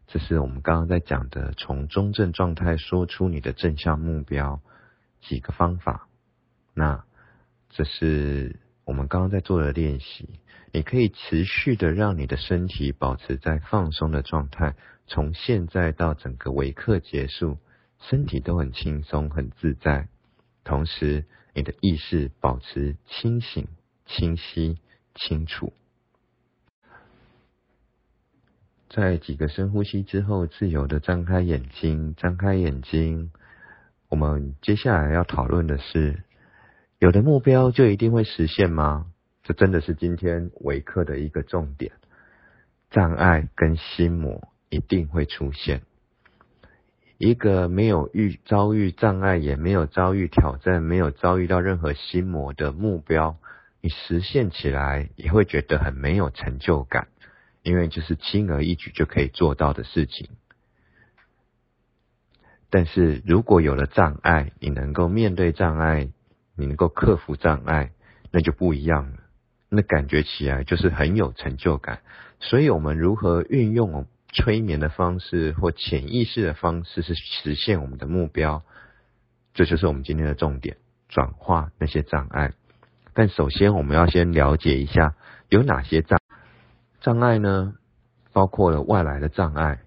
[0.07, 4.61] 这是我们刚刚在讲的，从中正状态说出你的正向目标
[5.21, 6.07] 几个方法。
[6.73, 7.03] 那
[7.69, 10.27] 这是我们刚刚在做的练习，
[10.71, 14.75] 你可以持续的让你的身体保持在放松的状态，
[15.07, 17.57] 从现在到整个维课结束。
[18.09, 20.09] 身体都很轻松、很自在，
[20.65, 23.65] 同时你的意识保持清醒、
[24.05, 24.77] 清晰、
[25.15, 25.71] 清楚。
[28.89, 33.31] 在几个深呼吸之后，自由的张开眼睛，张开眼睛。
[34.09, 36.23] 我们接下来要讨论的是，
[37.03, 39.07] 有的目标就一定会实现吗？
[39.43, 41.91] 这真的是今天维课的一个重点。
[42.91, 45.81] 障碍跟心魔一定会出现。
[47.17, 53.35] 一个没有遇遭遇障碍，也没有遭遇挑战，没有遭遇到任何心魔的目标，
[53.81, 57.09] 你实现起来也会觉得很没有成就感，
[57.63, 60.29] 因为就是轻而易举就可以做到的事情。
[62.69, 66.07] 但是如果有了障碍，你能够面对障碍，
[66.55, 67.91] 你能够克服障碍，
[68.31, 69.17] 那就不一样了。
[69.69, 71.99] 那感觉起来就是很有成就感。
[72.39, 78.63] 所以，我们如何运用催眠的方式或潜意识的方式，是实现我们的目标？
[79.53, 80.77] 这就是我们今天的重点：
[81.09, 82.53] 转化那些障碍。
[83.13, 85.15] 但首先，我们要先了解一下
[85.49, 86.19] 有哪些障
[87.01, 87.75] 障碍呢？
[88.31, 89.81] 包括了外来的障碍，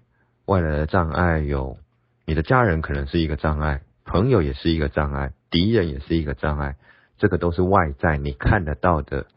[0.45, 1.77] 外来的障碍有。
[2.25, 6.75] 你的家人可能是一个障碍，朋友也是一个障碍，敌人也是一个障碍，
[7.17, 9.27] 这个都是外在你看得到的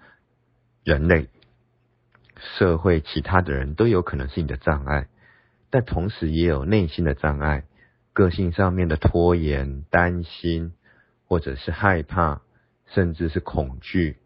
[0.84, 1.28] 人类
[2.36, 5.08] 社会，其他的人都有可能是你的障碍，
[5.70, 7.64] 但同时也有内心的障碍，
[8.12, 10.72] 个性上面的拖延、担心，
[11.26, 12.42] 或者是害怕，
[12.86, 14.16] 甚至是恐惧，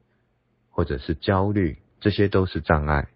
[0.70, 3.09] 或者是焦虑，这些都是障碍。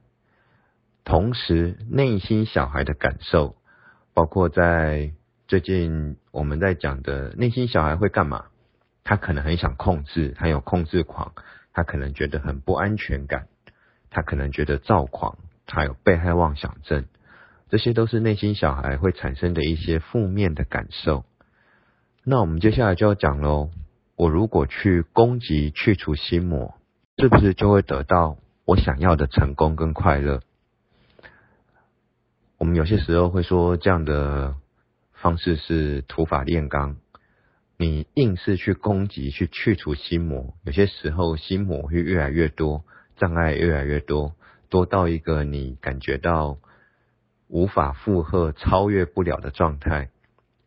[1.04, 3.56] 同时，内心小孩的感受，
[4.14, 5.12] 包括在。
[5.46, 8.48] 最近我们在讲的内心小孩会干嘛？
[9.08, 11.32] 他可能很想控制，他有控制狂，
[11.72, 13.48] 他可能觉得很不安全感，
[14.10, 17.06] 他可能觉得躁狂，他有被害妄想症，
[17.70, 21.24] 这些都是内心小孩会产生的一些负面的感受。
[22.22, 23.70] 那我们接下来就要讲喽，
[24.14, 26.74] 我如果去攻击、去除心魔，
[27.16, 30.42] 是不是就会得到我想要的成功跟快乐？
[32.58, 34.54] 我们有些时候会说这样的。
[35.20, 36.94] 方式是土法炼钢，
[37.78, 42.84] 你硬是去攻击、去去除心魔，有些时候心魔会越来越多，
[43.16, 44.34] 障碍越来越多，
[44.68, 46.58] 多到一个你感觉到
[47.46, 50.10] 无法负荷、超越不了的状态，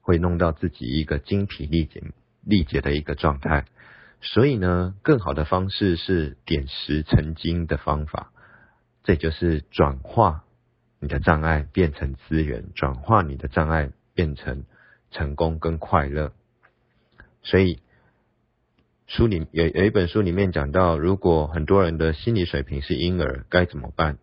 [0.02, 2.02] 会弄到自己一个精疲力竭、
[2.44, 3.66] 力竭的一个状态。
[4.22, 8.32] 所以呢，更好的方式是点石成金的方法，
[9.04, 10.46] 这就是转化
[11.00, 13.92] 你的障碍变成资源，转化你的障碍。
[14.14, 14.66] 变成
[15.10, 16.34] 成功跟快乐，
[17.44, 17.80] 所以
[19.08, 24.18] 书里有有一本书里面讲到，如果很多人的心理水平是婴儿，该怎么办？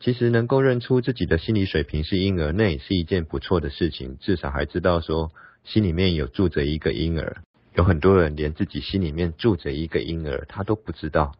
[0.00, 5.32] 其实能够认出自己的心理水平是婴儿，那也是一件不错的事情，至少还知道说
[5.64, 7.42] 心里面有住着一个婴儿。
[7.74, 11.34] 有很多人连自己心里面住着一个婴儿，他都不知道，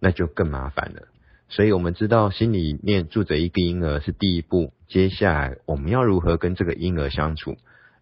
[0.00, 1.08] 那就更麻烦了。
[1.48, 7.56] 所以我们知道心里面住着一个婴儿是第一步，接下来我们要如何跟这个婴儿相处？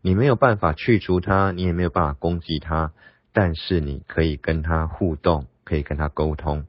[0.07, 2.93] 你没有办法去除它，你也没有办法攻击它，
[3.33, 6.67] 但是你可以跟他互动，可以跟他沟通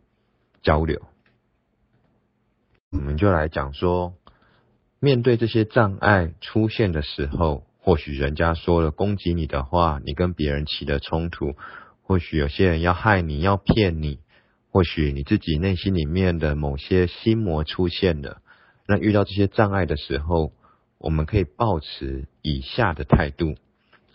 [0.63, 1.01] 交流。
[2.93, 4.13] 我们就来讲说，
[5.01, 11.57] 面对这些障碍出现的时候，或许人家说了攻击你的话，你跟别人起了冲突，
[12.03, 14.19] 或许有些人要害你，要骗你。
[14.71, 18.41] 或许你自己内心里面的某些心魔出现了，
[18.87, 20.53] 那遇到这些障碍的时候，
[20.97, 23.55] 我们可以保持以下的态度。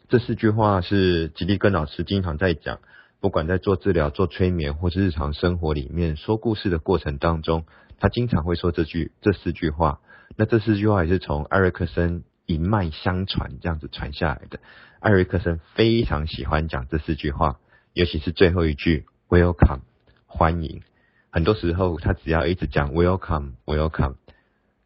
[0.09, 2.79] 这四句话是吉利根老师经常在讲，
[3.19, 7.66] 不管在做治疗、做催眠，或是日常生活里面说故事的过程当中，
[7.99, 9.99] 他经常会说这句这四句话。
[10.37, 14.61] 那这四句话也是从艾瑞克森一脉相传这样子传下来的。
[15.01, 17.59] 艾瑞克森非常喜欢讲这四句话，
[17.95, 19.81] 尤其是最后一句 “Welcome”。
[20.27, 20.83] 欢迎，
[21.31, 24.14] 很多时候他只要一直讲 welcome welcome，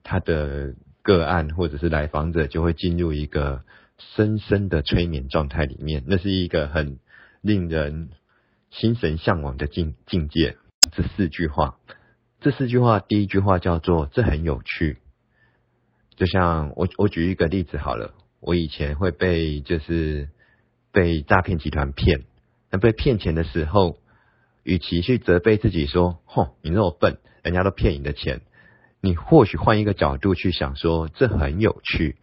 [0.02, 3.62] 他的个案或者是来访者就会进入一个
[4.16, 6.98] 深深的催眠状态里面，那是一个很
[7.40, 8.08] 令人
[8.70, 10.56] 心神向往的境境界。
[10.90, 11.76] 这四句话，
[12.40, 14.96] 这四句话，第一句话叫做这很有趣，
[16.16, 20.28] 就像我我举一个例子好了，我以前会被就是
[20.90, 22.24] 被诈骗集团骗，
[22.72, 23.98] 那被骗钱的时候。
[24.66, 28.40] 与其去责备自己说“吼，你那么笨，人家都骗你的钱”，
[29.04, 32.16] 你或许换一个角度去想，说这很有趣。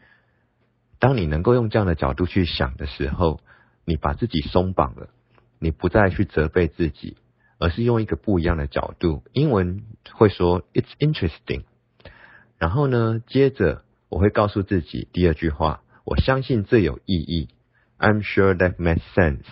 [0.97, 3.39] 当你能够用这样的角度去想的时候，
[3.85, 5.09] 你把自己松绑了，
[5.59, 7.17] 你不再去责备自己，
[7.59, 9.21] 而是用一个不一样的角度。
[9.31, 11.65] 英文会说 “It's interesting”。
[12.57, 17.49] 然后呢，接着我会告诉自己第二句话：我相信这有意义。
[17.99, 19.45] I'm sure that makes sense。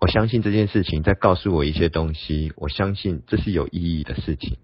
[0.00, 4.56] 我相信这件事情在告诉我一些东西，我相信这是有意义的事情。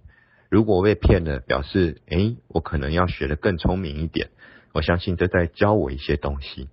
[0.49, 4.31] 如果被骗了，表示诶，我可能要学得更聪明一点。
[4.73, 6.69] 我相信这在教我一些东西。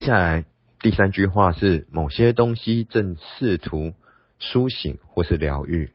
[0.00, 0.44] 接下来
[0.80, 3.94] 第三句话是某些东西正试图
[4.38, 5.90] 苏醒或是疗愈。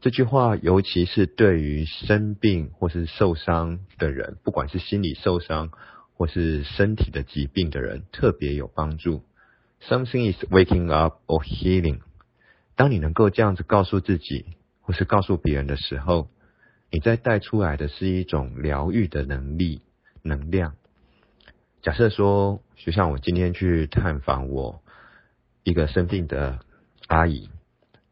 [0.00, 5.70] 这句话尤其是对于生病或是受伤的人，不管是心理受伤
[6.14, 9.22] 或是身体的疾病的人，特别有帮助。
[9.82, 12.00] Something is waking up or healing。
[12.74, 14.46] 当你能够这样子告诉自己
[14.80, 16.28] 或是告诉别人的时候，
[16.92, 19.82] 你在带出来的是一种疗愈的能力。
[20.24, 20.76] 能量。
[21.82, 24.80] 假设说，就像我今天去探访我
[25.64, 26.60] 一个生病的
[27.08, 27.50] 阿姨，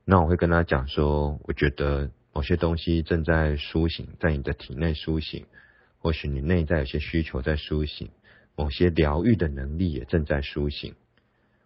[0.05, 5.47] 那我会跟她讲说，我觉得某些东西正在苏醒，在你的体内苏醒，
[5.99, 8.11] 或许你内在有些需求在苏醒，
[8.57, 10.97] 某些疗愈的能力也正在苏醒。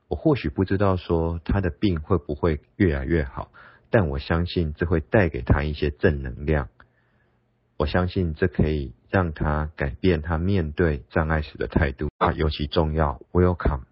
[0.08, 3.50] 我或许不知道说她的病会不会越来越好，
[3.88, 6.68] 但我相信这会带给她一些正能量。
[7.76, 13.20] 我相信这可以让他改变他面对障碍时的态度啊，尤其重要。
[13.32, 13.82] Welcome，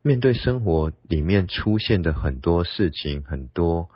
[0.00, 3.90] 面对生活里面出现的很多事情、很多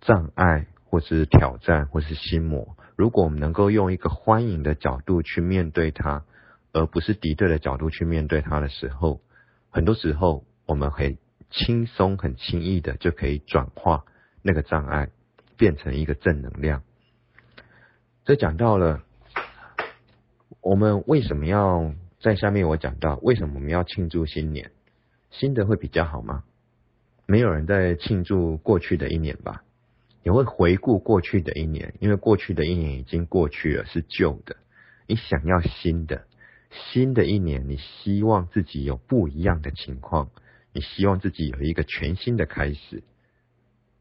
[0.00, 2.76] 障碍，或是挑战，或是心魔。
[2.96, 6.24] 如果我们能够用一个欢迎的角度去面对它，
[6.72, 9.20] 而不是敌对的角度去面对它的时候，
[9.68, 11.18] 很多时候我们很
[11.50, 14.04] 轻松、很轻易的就可以转化
[14.42, 15.10] 那个障碍，
[15.58, 16.82] 变成一个正能量。
[18.30, 19.02] 这讲到了，
[20.60, 22.68] 我们为什么要在下面？
[22.68, 24.70] 我讲到为什么我们要庆祝新年？
[25.32, 26.44] 新的会比较好吗？
[27.26, 29.64] 没有人在庆祝过去的一年吧？
[30.22, 34.54] 你会回顾过去的一年，因为过去的一年已经过去了，是旧的。
[35.08, 36.22] 你想要新的，
[36.70, 40.30] 新的一年，你希望自己有不一样的情况，
[40.72, 43.02] 你希望自己有一个全新的开始。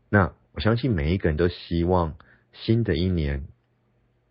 [0.07, 2.13] 那我相信每一个人都希望
[2.53, 3.47] 新的一年。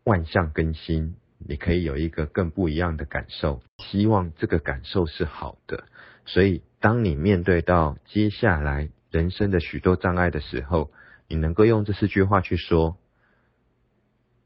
[0.08, 3.60] 万象更新，你可以有一个更不一样的感受。
[3.76, 5.84] 希望这个感受是好的。
[6.24, 10.90] 所以，当你面对到接下来人生的许多障碍的时候，
[11.28, 12.96] 你能够用这四句话去说，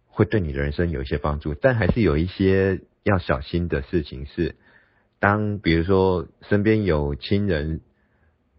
[0.06, 1.54] 会对你的人生有一些帮助。
[1.54, 4.56] 但还是有一些要小心的事情是：
[5.20, 7.80] 当比如说身边有亲人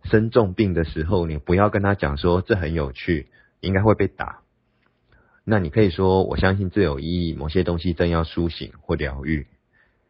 [0.05, 3.27] 生重病的时候，你不要跟他讲说这很有趣，
[3.59, 4.42] 应该会被打。
[5.45, 7.33] 那你可以说，我相信这有意义。
[7.33, 9.47] 某些东西正要苏醒或疗愈。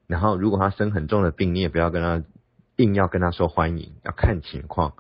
[0.06, 2.24] 然后，如果他生很重的病，你也不要跟他
[2.76, 4.94] 硬要跟他说欢迎，要看情况。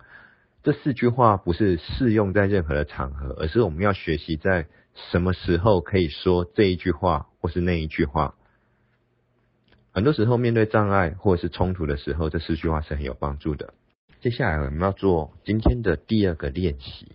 [0.63, 4.65] 这四句话不是适用在任何的场合，而是我们要学习在
[5.11, 8.35] 什么时候可以说这一句话或是那一句话。
[9.91, 13.73] 很多时候面对障碍或者是冲突的时候，这四句话是很有帮助的。
[14.21, 17.11] 接下来我们要做今天的第二个练习。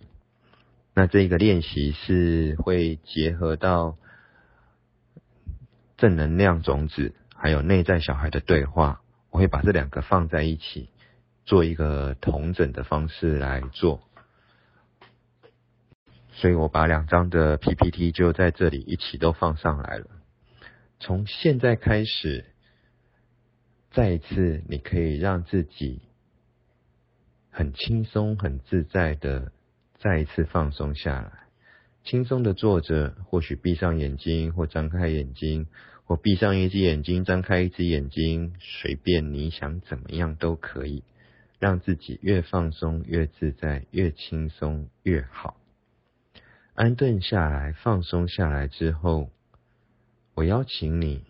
[0.99, 3.97] 那这个练习是会结合到
[5.95, 10.89] 正能量种子，还有内在小孩的对话，我会把这两个放在一起，
[11.45, 14.01] 做一个同整的方式来做。
[16.33, 20.07] 所以我把两张的 PPT 就在这里一起都放上来了。
[20.99, 22.43] 从现在开始，
[23.91, 26.01] 再一次，你可以让自己
[27.51, 29.53] 很轻松、很自在的。
[29.99, 31.31] 再一次放松下来，
[32.05, 35.67] 轻松的坐着，或许闭上眼睛，或张开眼睛，
[36.05, 41.03] 或闭上一只眼睛，张开一只眼睛，随便你想怎么样都可以，
[41.59, 45.57] 让自己越放松越自在，越轻松越好。
[46.75, 49.29] 安顿下来，放松下来之后，
[50.33, 51.25] 我邀请你，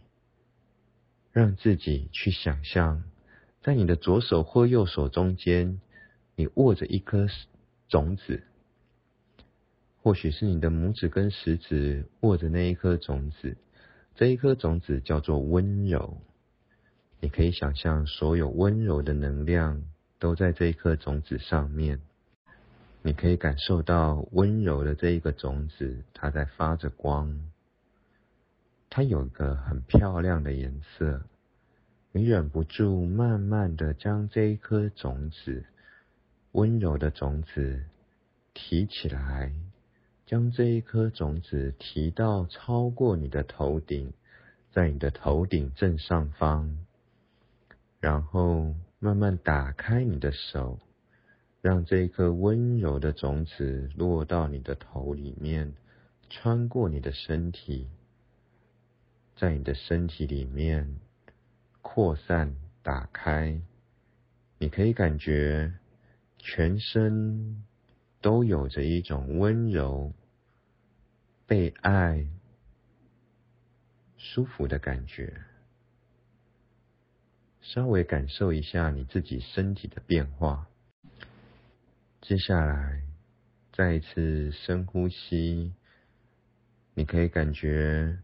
[1.31, 3.03] 让自己去想象，
[3.63, 5.81] 在你的左手或右手中间，
[6.35, 7.25] 你握着一颗
[7.87, 8.43] 种子。
[10.01, 13.57] 或许是你的拇指跟食指握着那一颗种子，
[14.15, 16.17] 这一颗种子叫做温柔。
[17.19, 19.83] 你可以想象，所有温柔的能量
[20.17, 21.99] 都在这一颗种子上面。
[23.01, 27.37] 你可以感受到温柔的这一个种子，它在发着光。
[28.89, 31.21] 它有一个很漂亮的颜色。
[32.11, 35.63] 你忍不住慢慢的将这一颗种子，
[36.53, 37.83] 温柔的种子
[38.53, 39.53] 提起来。
[40.29, 44.13] 将这一颗种子提到超过你的头顶，
[44.71, 46.85] 在你的头顶正上方，
[47.99, 50.77] 然后慢慢打开你的手，
[51.61, 55.73] 让这一颗温柔的种子落到你的头里面，
[56.29, 57.87] 穿过你的身体，
[59.35, 60.99] 在你的身体里面
[61.81, 63.59] 扩散打开，
[64.59, 65.73] 你可以感觉
[66.37, 67.65] 全身
[68.21, 70.13] 都有着一种温柔。
[71.49, 72.27] 被爱、
[74.17, 75.33] 舒服的感觉。
[77.61, 80.67] 稍微感受一下你自己身体的变化。
[82.21, 83.01] 接下来，
[83.73, 85.73] 再一次深呼吸，
[86.93, 88.19] 你可以感觉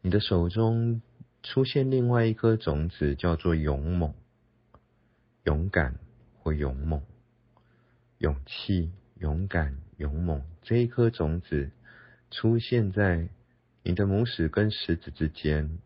[0.00, 1.00] 你的手中
[1.44, 4.12] 出现另外一颗种子，叫做勇猛、
[5.44, 5.96] 勇敢
[6.40, 7.00] 或勇猛、
[8.18, 10.44] 勇气、勇敢、勇猛。
[10.62, 11.70] 这一颗种子
[12.32, 13.28] 出现在
[13.84, 15.78] 你的拇指跟食指之间。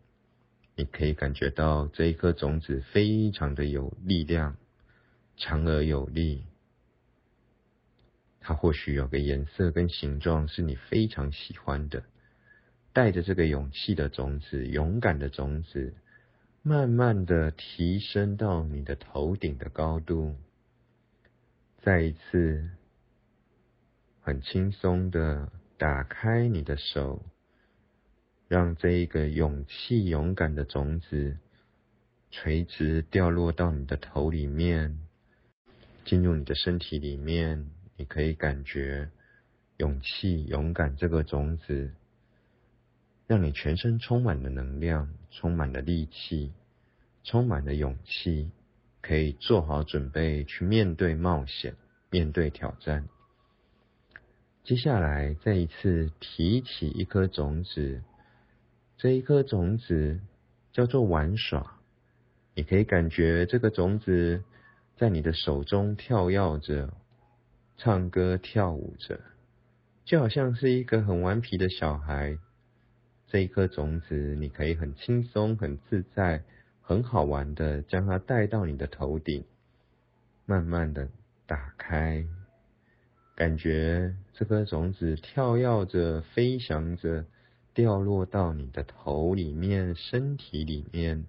[0.75, 4.55] 你可以感觉到这一颗种子非常的有力量，
[5.35, 6.43] 强而有力。
[8.39, 12.03] 它或许有个颜色跟形状是你非常喜欢的，
[12.93, 15.95] 带着这个勇气的种子、勇敢的种子，
[16.61, 20.35] 慢慢的提升到你的头顶的高度。
[21.81, 22.69] 再一次，
[24.21, 27.23] 很轻松的打开你的手。
[28.47, 31.37] 让这一个勇气、勇敢的种子
[32.31, 34.99] 垂直掉落到你的头里面，
[36.05, 37.69] 进入你的身体里面。
[37.97, 39.09] 你可以感觉
[39.77, 41.91] 勇气、勇敢这个种子，
[43.25, 46.53] 让你全身充满了能量，充满了力气，
[47.23, 48.49] 充满了勇气，
[49.01, 51.75] 可以做好准备去面对冒险、
[52.11, 53.09] 面对挑战。
[54.67, 58.01] 接下来，再一次提起一颗种子。
[58.97, 60.19] 这一颗种子
[60.73, 61.79] 叫做玩耍，
[62.53, 64.43] 你可以感觉这个种子
[64.97, 66.93] 在你的手中跳跃着，
[67.77, 69.21] 唱歌跳舞着，
[70.03, 72.37] 就好像是一个很顽皮的小孩。
[73.27, 76.43] 这一颗种子，你可以很轻松、很自在、
[76.81, 79.45] 很好玩的将它带到你的头顶，
[80.45, 81.07] 慢慢的
[81.45, 82.25] 打开，
[83.37, 87.23] 感觉这颗种子跳跃着、飞翔着。
[87.73, 91.27] 掉落到你的头里面、身体里面，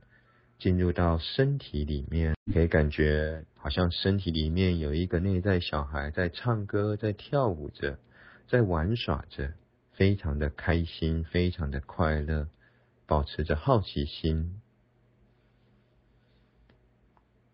[0.58, 7.98] 进入到身体里面，可以感觉好像身体里面有一个内在小孩在唱歌、在跳舞着、
[8.48, 9.52] 在玩耍着，
[9.92, 12.48] 非常的开心、非常的快乐，
[13.04, 14.62] 保持着好奇心，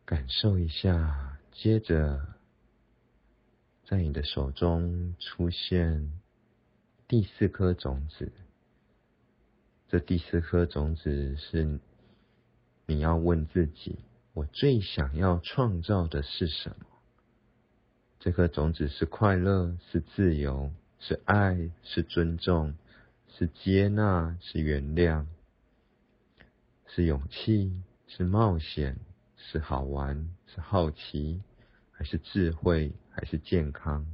[0.05, 1.41] 感受一下。
[1.51, 2.34] 接着，
[3.87, 6.11] 在你的手中出现
[7.07, 8.33] 第四颗种子。
[9.89, 11.79] 这第四颗种子是
[12.87, 13.99] 你要问自己：
[14.33, 16.87] 我最想要创造的是什么？
[18.21, 22.75] 这颗种子是快乐，是自由，是爱，是尊重，
[23.37, 25.27] 是接纳，是原谅，
[26.87, 27.71] 是勇气，
[28.07, 28.97] 是冒险，
[29.37, 31.43] 是好玩，是好奇，
[31.93, 34.05] 还是智慧，还是健康？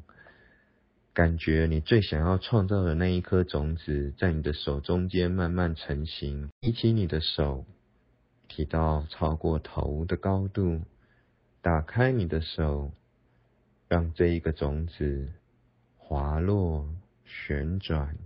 [1.14, 6.50] 感觉你最想要创造的那一颗种子，在你的手中间慢慢成型。
[6.60, 7.64] 提起你的手，
[8.46, 10.82] 提到超过头的高度，
[11.62, 12.92] 打开你的手，
[13.88, 15.32] 让这一个种子
[15.96, 16.88] 滑落、
[17.24, 18.16] 旋转，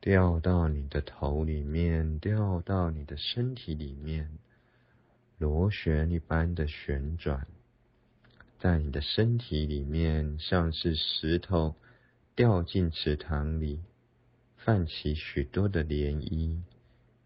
[0.00, 4.28] 掉到你的头里面，掉到你的身体里面，
[5.38, 7.46] 螺旋一般的旋转。
[8.62, 11.74] 在你的身体里面，像是石头
[12.36, 13.80] 掉进池塘里，
[14.56, 16.60] 泛起许多的涟漪，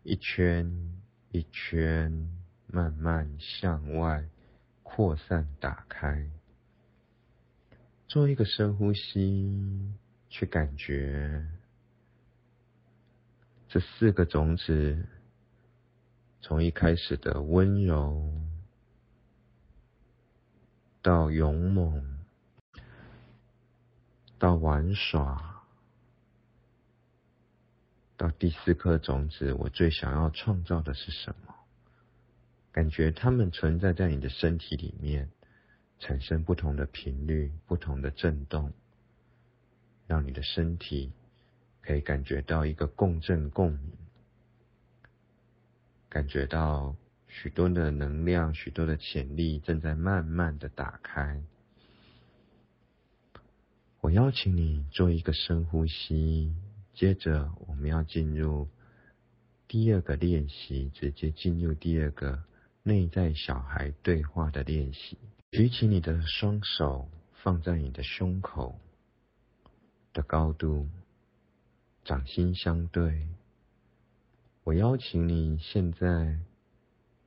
[0.02, 0.96] 一圈
[1.32, 2.30] 一圈，
[2.68, 4.24] 慢慢向外
[4.82, 6.26] 扩散打开。
[8.08, 9.92] 做一个深呼吸，
[10.30, 11.46] 去感觉
[13.68, 15.04] 这四个种子
[16.40, 18.32] 从一开始的温柔。
[21.06, 22.02] 到勇猛，
[24.40, 25.62] 到玩耍，
[28.16, 31.54] 到第四颗种子，我最想要创造的是什么？
[32.72, 35.30] 感觉它们存在在你的身体里面，
[36.00, 38.72] 产生不同的频率、不同的震动，
[40.08, 41.12] 让你的身体
[41.82, 43.92] 可以感觉到一个共振共鸣，
[46.08, 46.96] 感觉到。
[47.42, 51.42] 许多的能量，许多的潜力正在慢慢的打开。
[54.00, 56.54] 我邀请你做一个深呼吸，
[56.94, 58.68] 接着我们要进入
[59.68, 62.42] 第二个练习，直接进入第二个
[62.82, 65.18] 内在小孩对话的练习。
[65.50, 68.80] 举起你的双手，放在你的胸口
[70.14, 70.88] 的高度，
[72.02, 73.28] 掌心相对。
[74.64, 76.38] 我邀请你现在。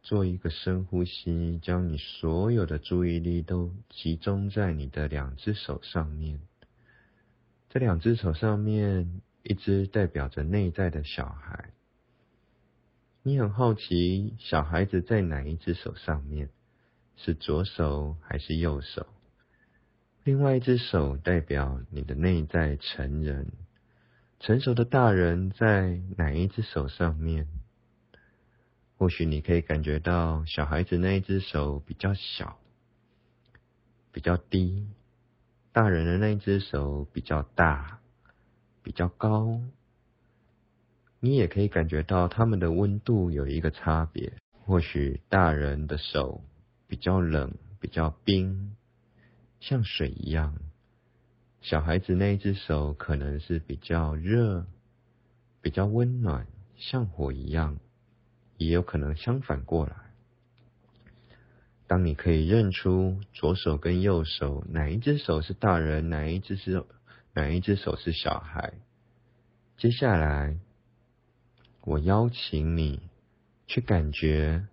[0.09, 6.39] 做一个深呼吸，将你所有的注意力都集中在你的两只手上面。
[7.69, 11.73] 这两只手上面，一只代表着内在的小孩，
[13.21, 16.49] 你很好奇小孩子在哪一只手上面，
[17.15, 19.05] 是左手还是右手？
[20.23, 23.51] 另外一只手代表你的内在成人，
[24.39, 27.47] 成熟的大人在哪一只手上面？
[28.99, 32.59] 或许你可以感觉到小孩子那一只手比较小，
[34.11, 34.87] 比较低；
[35.71, 38.01] 大人的那一只手比较大，
[38.83, 39.61] 比较高。
[41.21, 44.33] 你也可以感觉到他们的温度有一个差别。
[44.65, 46.43] 或许大人的手
[46.87, 48.75] 比较冷，比较冰。
[49.61, 50.57] 像水一样，
[51.61, 54.65] 小孩子那一只手可能是比较热，
[55.61, 57.79] 比较温暖，像火一样，
[58.59, 59.95] 也有可能相反过来。
[61.87, 66.85] 当你可以认出左手跟右手哪一只手是大人，哪一只是
[67.33, 68.73] 哪一只手是小孩，
[69.77, 70.59] 接下来
[71.81, 73.01] 我邀请你
[73.65, 74.67] 去感觉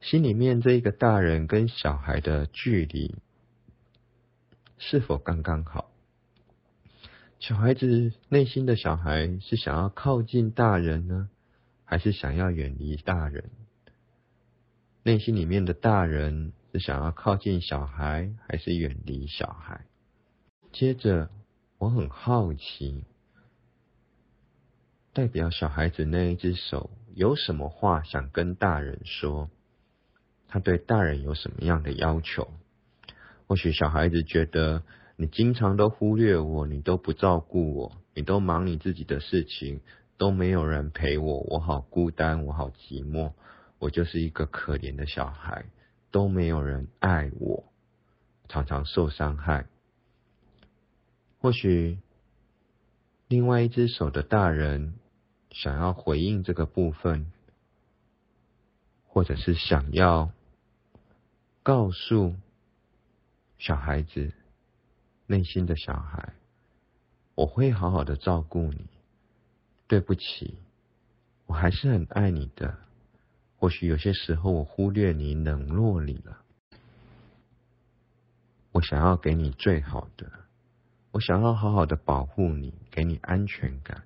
[0.00, 3.14] 心里面这一个大人跟小孩的距离。
[4.78, 5.90] 是否刚刚好？
[7.38, 11.30] 小孩子内心的小孩是想要靠近大人呢，
[11.86, 13.50] 还是想要远离大人？
[15.02, 19.86] 内心里面的大人是想要靠近小孩，还是远离小孩？
[20.72, 21.30] 接着，
[21.78, 23.04] 我很好奇，
[25.14, 29.48] 代表小孩子那一只手有什么话想跟大人说？
[30.48, 32.48] 他对大人有什么样的要求？
[33.46, 34.82] 或许小孩子觉得
[35.16, 39.80] 你经常都忽略我，你都不照顾我，你都忙你自己的事情，
[40.16, 43.32] 都没有人陪我，我好孤单，我好寂寞，
[43.78, 45.66] 我就是一个可怜的小孩，
[46.10, 47.64] 都没有人爱我，
[48.48, 49.66] 常常受伤害。
[51.38, 51.98] 或许
[53.28, 54.94] 另外一只手的大人
[55.50, 57.30] 想要回应这个部分，
[59.06, 60.30] 或者是想要
[61.62, 62.34] 告诉。
[63.58, 64.34] 小孩子
[65.26, 66.34] 内心的小孩，
[67.34, 68.86] 我会好好的照顾你。
[69.86, 70.58] 对不起，
[71.46, 72.78] 我还是很爱你的。
[73.58, 76.38] 或许有些时候我忽略你、冷落你了。
[78.72, 80.30] 我想要给你最好的，
[81.12, 84.02] 我想要好好的保护你，给你安全感。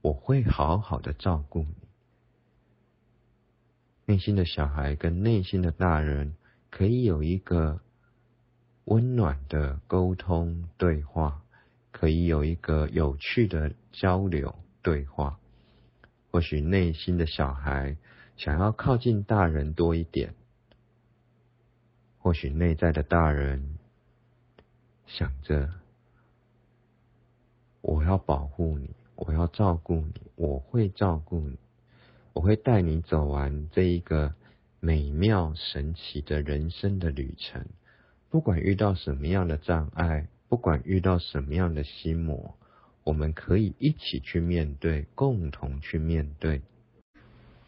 [0.00, 1.74] 我会好好的照顾你。
[4.06, 6.36] 内心的小孩跟内心的大人
[6.70, 7.80] 可以有一个。
[8.90, 11.42] 温暖的沟通对话，
[11.92, 15.38] 可以有一个有趣的交流对话。
[16.30, 17.96] 或许内心的小孩
[18.36, 20.34] 想要靠近大人多一点，
[22.18, 23.78] 或许内在的大人
[25.06, 25.70] 想着：
[27.80, 31.58] 我要保护你，我要照顾你，我会照顾你，
[32.34, 34.34] 我会带你走完这一个
[34.80, 37.64] 美妙神奇的人生的旅程。
[38.28, 42.57] 不管遇到什么样的障碍，不管遇到什么样的心魔，
[43.08, 46.60] 我们可以一起去面对，共同去面对，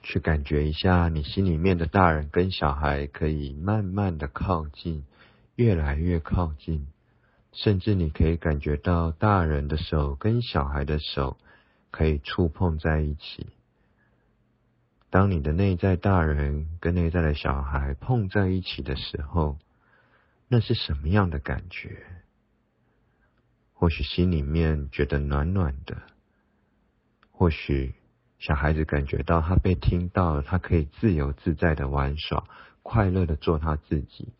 [0.02, 5.02] 去感觉一下你心里面的大人跟小孩可以慢慢的靠近，
[5.56, 6.88] 越来越靠近，
[7.52, 11.38] 甚至你可以感觉到大人的手跟小孩的手
[11.90, 13.46] 可以触碰在一起。
[15.08, 19.56] 当你的内在大人跟内在的小孩碰在一起的时候，
[20.48, 21.96] 那是什么样的感觉？
[23.80, 26.02] 或许心里面觉得暖暖的，
[27.32, 27.94] 或许
[28.38, 32.44] 小孩子感觉到他被听到了，他可以自由自在的玩耍，
[32.82, 34.34] 快乐的做他自己。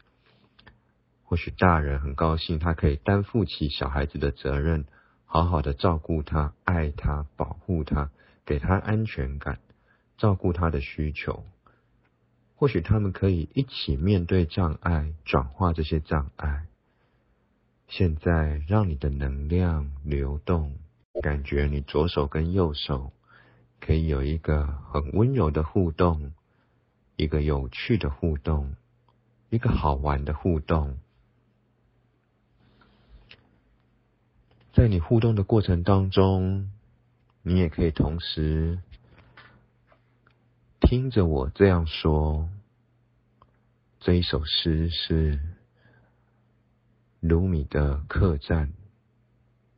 [1.24, 4.84] 或许大人很高兴，他可以担负起小孩子的责任，
[5.24, 8.10] 好好的照顾他、爱他、保护他，
[8.44, 9.58] 给他安全感，
[10.18, 11.46] 照顾他的需求。
[12.56, 16.66] 或许他们可以一起面对障碍，转化这些障碍。
[17.90, 20.78] 现在让你的能量流动，
[21.22, 23.12] 感觉你左手跟右手
[23.80, 26.32] 可以有一个很温柔的互动，
[27.16, 28.76] 一个有趣的互动，
[29.48, 30.98] 一个好玩的互动。
[34.72, 36.70] 在你互动的过程当中，
[37.42, 38.78] 你也可以同时。
[40.80, 42.48] 听着我这样说，
[43.98, 45.40] 这一首诗是
[47.20, 48.72] 卢米的客栈。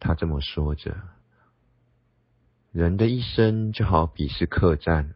[0.00, 0.96] 他这么说着：
[2.72, 5.14] 人的一生就好比是客栈，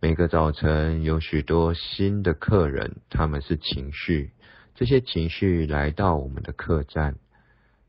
[0.00, 4.32] 每个早晨有许多新的客人，他们是情绪，
[4.74, 7.16] 这些情绪来到我们的客栈，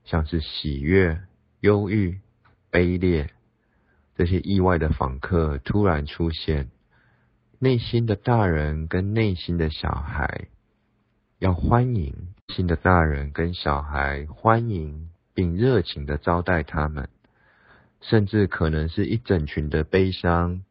[0.04, 1.22] 像是喜悦、
[1.60, 2.20] 忧郁、
[2.72, 3.32] 卑劣。
[4.16, 6.70] 这些意外的访客突然出现，
[7.60, 10.48] 内心的大人跟内心的小孩
[11.38, 17.08] 要欢迎新的大人跟小孩欢迎并热情的招待他们，
[18.02, 20.64] 甚至可能是一整群的悲伤，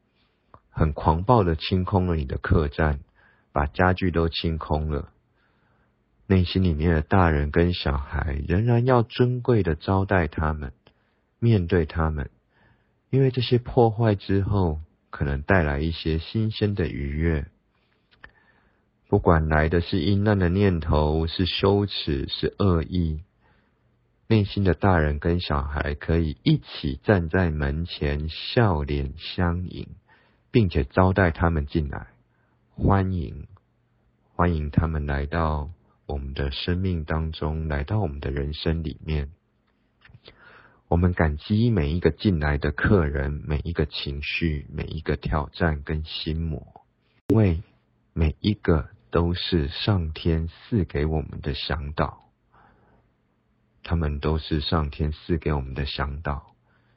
[0.70, 2.98] 很狂暴的清空了你的客栈，
[3.52, 5.10] 把家具都清空了。
[6.26, 10.72] 内心里面的大人跟小孩仍然要尊贵的招待他们，
[11.38, 12.28] 面对他们，
[13.08, 17.46] 因为这些破坏之后，可能带来一些新鲜的愉悦。
[19.08, 23.22] 不管来的是阴暗的念头，是羞耻，是恶意，
[24.26, 29.88] 内心的大人跟小孩可以一起站在门前，笑脸相迎，
[30.50, 32.08] 并且招待他们进来，
[32.74, 33.46] 欢迎，
[34.34, 35.70] 欢迎他们来到。
[36.06, 39.28] 我们的生命当中，来到我们的人生里面，
[40.88, 46.66] 我们感激每一个进来的客人，每一个情绪，每一个挑战跟心魔，
[47.28, 47.62] 为
[48.14, 52.30] 每一个都是上天赐给我们的向导，
[53.82, 56.54] 他们都是上天赐给我们的向导，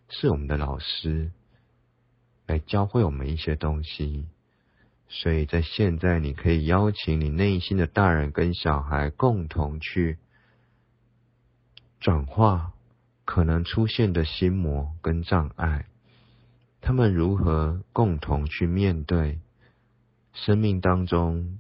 [0.09, 1.32] 是我们的老师，
[2.47, 4.28] 来教会我们一些东西。
[5.07, 10.18] 所以在现在，你可以邀请你内心的大人跟小孩共同去
[11.99, 12.74] 转化
[13.26, 15.86] 可能出现的心魔跟障碍，
[16.82, 19.39] 他们如何共同去面对
[20.34, 21.59] 生命当中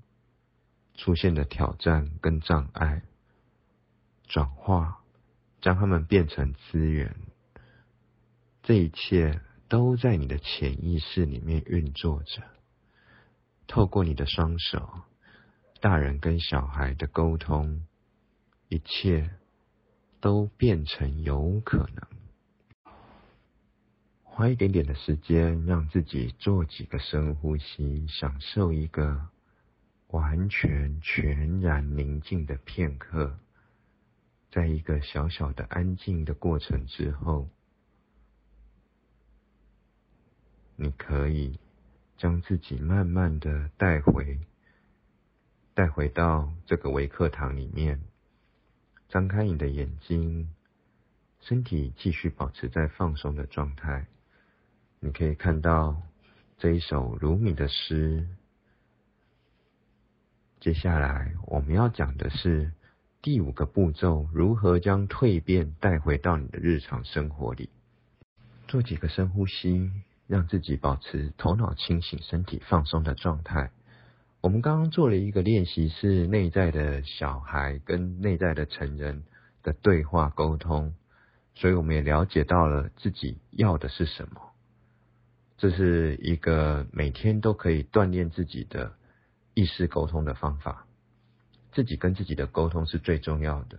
[0.95, 3.01] 出现的挑战跟障碍，
[4.27, 5.01] 转化，
[5.61, 7.15] 将他们变成资源，
[8.63, 12.43] 这一切都在你的潜意识里面运作着。
[13.67, 14.89] 透过你的双手，
[15.79, 17.85] 大人跟小孩的沟通，
[18.67, 19.31] 一切
[20.19, 22.93] 都变成有可能。
[24.23, 29.27] 花一点点的时间，让自己做几个深呼吸，享受一个
[30.11, 33.39] 完全全然宁静的片刻。
[34.51, 37.49] 在一个小小的安静的过程之后，
[40.75, 41.59] 你可以。
[42.17, 44.41] 将自己慢慢的带回，
[45.73, 47.99] 带回到这个微课堂里面，
[49.09, 50.53] 张开你的眼睛，
[51.39, 54.05] 身体继续保持在放松的状态。
[54.99, 55.99] 你可以看到
[56.59, 58.27] 这一首如米的诗。
[60.61, 62.71] 接下来我们要讲的是
[63.21, 67.69] 第五个步骤：如何将蜕变带回到你的日常生活里。
[68.69, 69.91] 做几个深呼吸。
[70.27, 73.69] 让自己保持头脑清醒、身体放松的状态。
[74.39, 79.23] 我们刚刚做了一个练习，是内在的小孩跟内在的成人
[79.61, 80.93] 的对话沟通，
[81.53, 84.39] 所以我们也了解到了自己要的是什么。
[85.57, 88.93] 这是一个每天都可以锻炼自己的
[89.61, 90.87] 意识沟通的方法。
[91.71, 93.77] 自己跟自己的沟通是最重要的。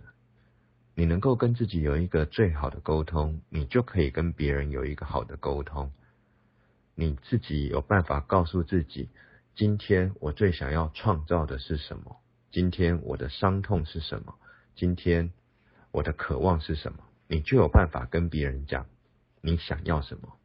[0.95, 5.91] 你能够跟自己有一个最好的沟通，你就可以跟别人有一个好的沟通。
[6.95, 9.09] 你自己有办法告诉自己，
[9.55, 12.15] 今天我最想要创造的是什么？
[12.49, 14.35] 今天我的伤痛是什么？
[14.77, 15.33] 今天
[15.91, 16.99] 我的渴望是什么？
[17.27, 18.85] 你就有办法跟别人讲
[19.41, 20.37] 你想要什么。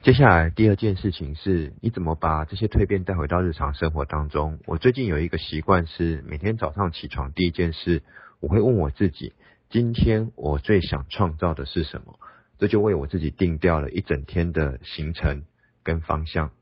[0.00, 4.60] 接下来第二件事情是，你怎么把这些蜕变带回到日常生活当中？
[4.64, 8.04] 我最近有一个习惯是，每天早上起床第一件事，
[8.38, 9.32] 我会问我自己，
[9.70, 12.20] 今天我最想创造的是什么？
[12.58, 15.42] 这就为我自己定掉了一整天的行程。
[15.82, 16.52] 跟方向，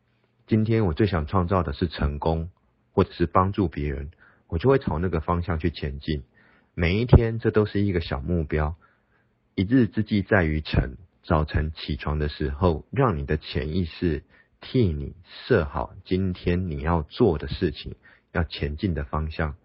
[0.46, 2.48] 今天我最想创造的是成功，
[2.92, 4.12] 或者是帮助别人，
[4.48, 6.22] 我就会朝那个方向去前进。
[6.74, 8.76] 每一天，这都是一个小目标。
[9.54, 10.96] 一日之计在于晨，
[11.26, 14.22] 早晨起床的时候，让你的潜意识
[14.60, 15.16] 替你
[15.46, 17.96] 设好今天你要做的事情，
[18.32, 19.56] 要前进的方向，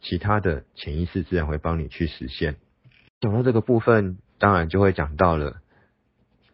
[0.00, 2.56] 其他的潜意识自然会帮你去实现。
[3.20, 5.56] 讲到这个部分，当然就会讲到了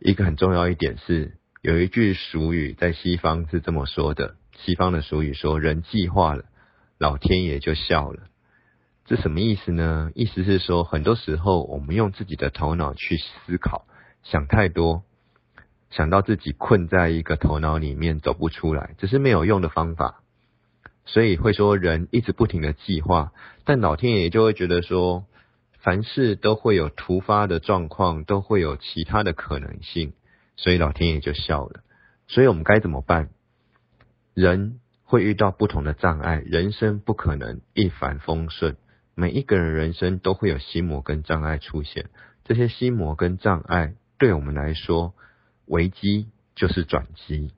[0.01, 1.37] 一个很重要一点是。
[1.61, 6.45] 有一句俗语在西方是这么说的：西方的俗语说，人计划了，
[6.99, 8.29] 老天爷就笑了。
[9.07, 10.13] 这什么意思呢？
[10.15, 13.88] 意思是说，很多时候我们用自己的头脑去思考，
[14.23, 15.05] 想太多，
[15.91, 20.23] 想到自己困在一个头脑里面走不出来，这是没有用的方法。
[21.07, 23.33] 所以会说，人一直不停的计划，
[23.65, 25.25] 但老天爷就会觉得说，
[25.79, 30.13] 凡事都会有突发的状况，都会有其他的可能性。
[30.57, 31.81] 所以老天爷就笑了。
[32.27, 33.31] 所以我们该怎么办？
[34.35, 38.77] 人会遇到不同的障碍，人生不可能一帆风顺。
[39.15, 42.11] 每一个人人生都会有心魔跟障碍出现。
[42.45, 45.15] 这些心魔跟障碍对我们来说，
[45.67, 47.53] 危机就是转机。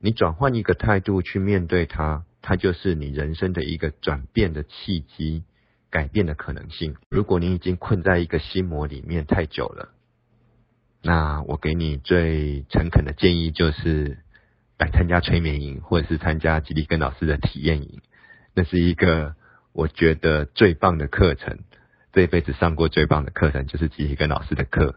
[0.00, 5.44] 你转换一个态度去面对它，它就是你人生的一个转变的契机，
[5.90, 6.96] 改变的可能性。
[7.08, 9.90] 如果你已经困在一个心魔里面太久了，
[11.02, 14.18] 那我给你最诚恳的建议就是
[14.78, 18.00] 来参加催眠营，或者是参加吉利根老师的体验营。
[18.54, 19.36] 那是一个
[19.72, 21.60] 我觉得最棒的课程，
[22.12, 24.96] 这一辈子上过最棒的课程就是吉利根老师的课。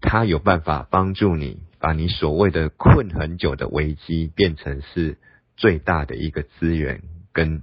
[0.00, 1.60] 他有办法帮助你。
[1.78, 5.18] 把你所谓的困很久的危机变成是
[5.56, 7.02] 最大的一个资源
[7.34, 7.62] 跟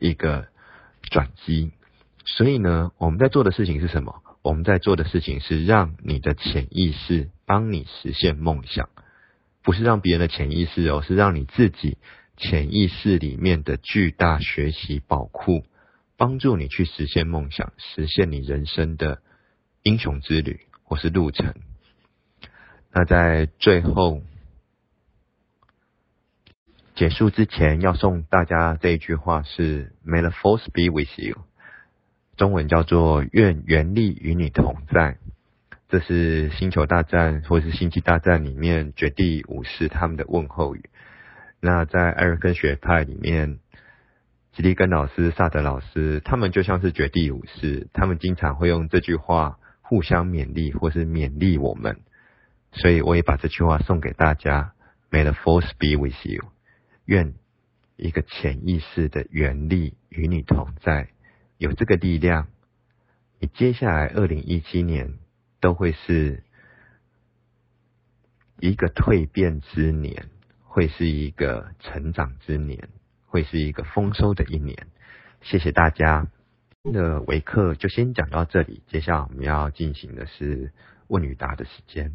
[0.00, 0.46] 一个
[1.02, 1.70] 转机，
[2.24, 4.22] 所以呢，我们在做的事情是什么？
[4.42, 8.88] 我们在做的事情是让你的潜意识帮你实现梦想，
[9.62, 11.98] 不是让别人的潜意识哦，是让你自己
[12.38, 15.64] 潜意识里面的巨大学习宝库，
[16.16, 19.20] 帮助你去实现梦想，实现你人生的
[19.82, 21.54] 英雄之旅或是路程。
[22.92, 24.22] 那在最后
[26.94, 31.42] 结束之前，要送大家这一句话是 “May the force be with you”，
[32.36, 35.18] 中文叫做“愿原力与你同在”。
[35.90, 40.88] 这是星球大战或是星际大战里面绝地武士他们的问候语。
[41.60, 43.58] 那在艾瑞根学派里面，
[44.52, 52.00] 吉利根老师、萨德老师，他们就像是绝地武士，他们经常会用这句话互相勉励，或是勉励我们。
[52.72, 54.72] 所以我也把这句话送给大家
[55.10, 56.42] ：May the force be with you。
[57.04, 57.34] 愿
[57.96, 61.10] 一个潜意识的原力与你同在，
[61.58, 62.48] 有这个力量，
[63.38, 65.18] 你接下来二零一七年
[65.60, 66.42] 都会是
[68.58, 70.30] 一个蜕变之年，
[70.64, 72.88] 会是一个成长之年，
[73.26, 74.88] 会是一个丰收的一年。
[75.42, 76.26] 谢谢大家。
[76.92, 80.70] 的维课就先讲到这里，接下来我们要进行的是
[81.08, 82.14] 问与答的时间。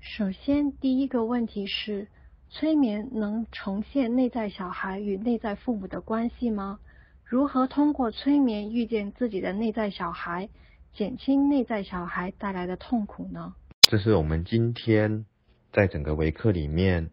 [0.00, 2.06] 首先，第一个问题是：
[2.50, 6.78] 催眠能重现内在小孩与内在父母的关系吗？
[7.24, 10.50] 如何通过催眠遇见自己的内在小孩，
[10.92, 13.54] 减轻内在小孩带来的痛苦呢？
[13.80, 15.24] 这是我们今天
[15.72, 17.10] 在整个维课里面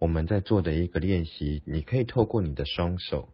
[0.00, 1.62] 我们在做的一个练习。
[1.64, 3.28] 你可以透过你的双手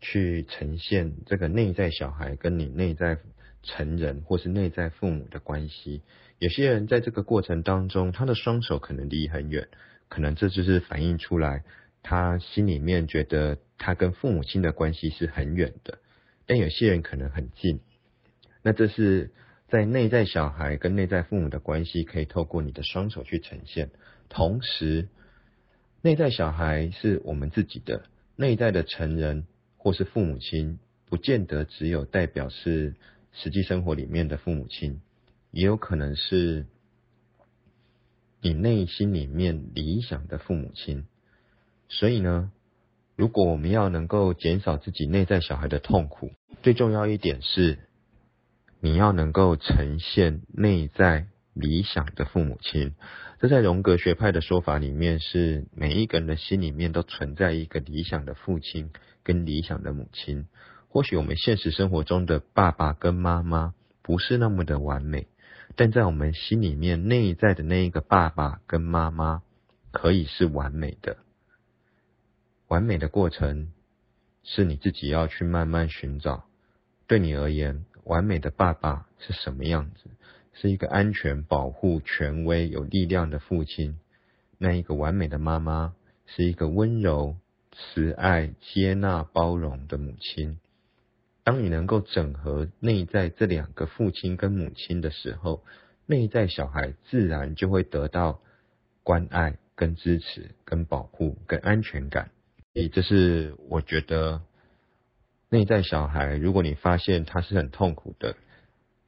[0.00, 3.18] 去呈现这个内在小孩跟你内在
[3.62, 6.02] 成人或是内在父母的关系。
[6.38, 9.68] 有些人在这个过程当中，他的双手可能离很远，
[10.08, 11.64] 可能这就是反映出来
[12.02, 15.98] 他心里面觉得他跟父母亲的关系是很远的。
[16.46, 17.80] 但有些人可能很近，
[18.62, 19.32] 那这是
[19.68, 23.90] 在内在小孩跟内在父母的关系，可以透过你的双手去呈现。
[24.28, 25.08] 同时，
[26.02, 28.04] 内在小孩是我们自己的，
[28.36, 29.46] 内在的成人
[29.86, 32.96] 或是父母亲，不见得只有代表是
[33.30, 35.00] 实际生活里面的父母亲。
[35.52, 36.66] 也有可能是
[38.40, 41.06] 你内心里面理想的父母亲，
[41.88, 42.50] 所以呢，
[43.14, 46.32] 如果我们要能够减少自己内在小孩的痛苦，
[46.64, 47.78] 最重要一点是，
[48.80, 52.94] 你要能够呈现内在理想的父母亲。
[53.40, 58.90] 这在荣格学派的说法里面，是每一个人的心里面都存在一个理想的父亲
[59.24, 60.46] 跟理想的母亲。
[60.88, 65.26] 或许我们现实生活中的爸爸跟妈妈不是那么的完美。
[65.74, 69.42] 但在我们心里面内在的那一个爸爸跟妈妈，
[69.90, 71.16] 可以是完美的。
[72.68, 73.72] 完美的过程
[74.42, 76.44] 是你自己要去慢慢寻找。
[77.06, 80.08] 对你而言，完美的爸爸是什么样子？
[80.60, 83.98] 是一个安全、保护、权威、有力量的父亲。
[84.58, 85.94] 那一个完美的妈妈
[86.26, 87.36] 是一个温柔、
[87.72, 90.58] 慈爱、接纳、包容的母亲。
[91.44, 95.62] 当你能够整合内在这两个父亲跟母亲的时候，
[96.06, 98.40] 内在小孩自然就会得到
[99.02, 102.30] 关爱、跟支持、跟保护、跟安全感。
[102.72, 104.42] 所以，这是我觉得
[105.50, 108.36] 内在小孩，如果你发现他是很痛苦的，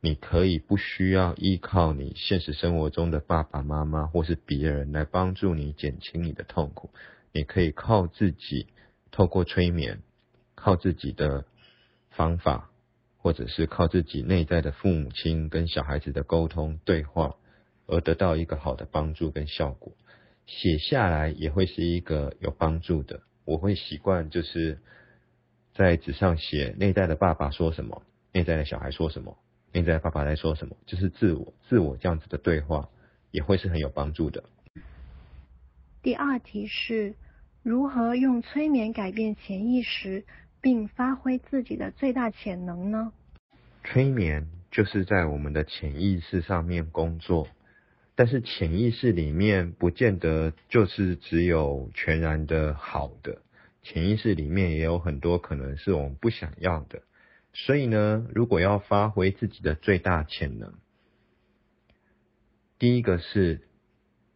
[0.09, 6.89] 你可以不需要依靠你现实生活中的爸爸妈妈或是别人来帮助你减轻你的痛苦，
[7.33, 8.69] 你可以靠自己，
[9.11, 10.01] 透过催眠，
[10.55, 11.45] 靠自己的。
[12.11, 12.71] 方法，
[13.19, 17.37] 或者是靠自己内在的父母亲跟小孩子的沟通对话，
[17.87, 19.93] 而得到一个好的帮助跟效果。
[20.45, 23.21] 写下来也会是一个有帮助的。
[23.45, 24.81] 我会习惯就是
[25.75, 28.03] 在纸上写内在的爸爸说什么，
[28.33, 29.39] 内在的小孩说什么，
[29.73, 32.89] 内在爸爸在说什么，就是自我自我这样子的对话，
[33.31, 34.45] 也会是很有帮助的。
[36.03, 37.15] 第二题是
[37.63, 40.25] 如何用催眠改变潜意识？
[40.61, 43.13] 并发挥自己的最大潜能呢？
[43.85, 47.47] 催眠就是在我们的潜意识上面工作，
[48.17, 53.41] 但是潜意识里面不见得就是只有全然的好的，
[53.85, 57.03] 潜意识里面也有很多可能是我们不想要的。
[57.61, 60.75] 所以呢，如果要发挥自己的最大潜能，
[62.79, 63.63] 第一个是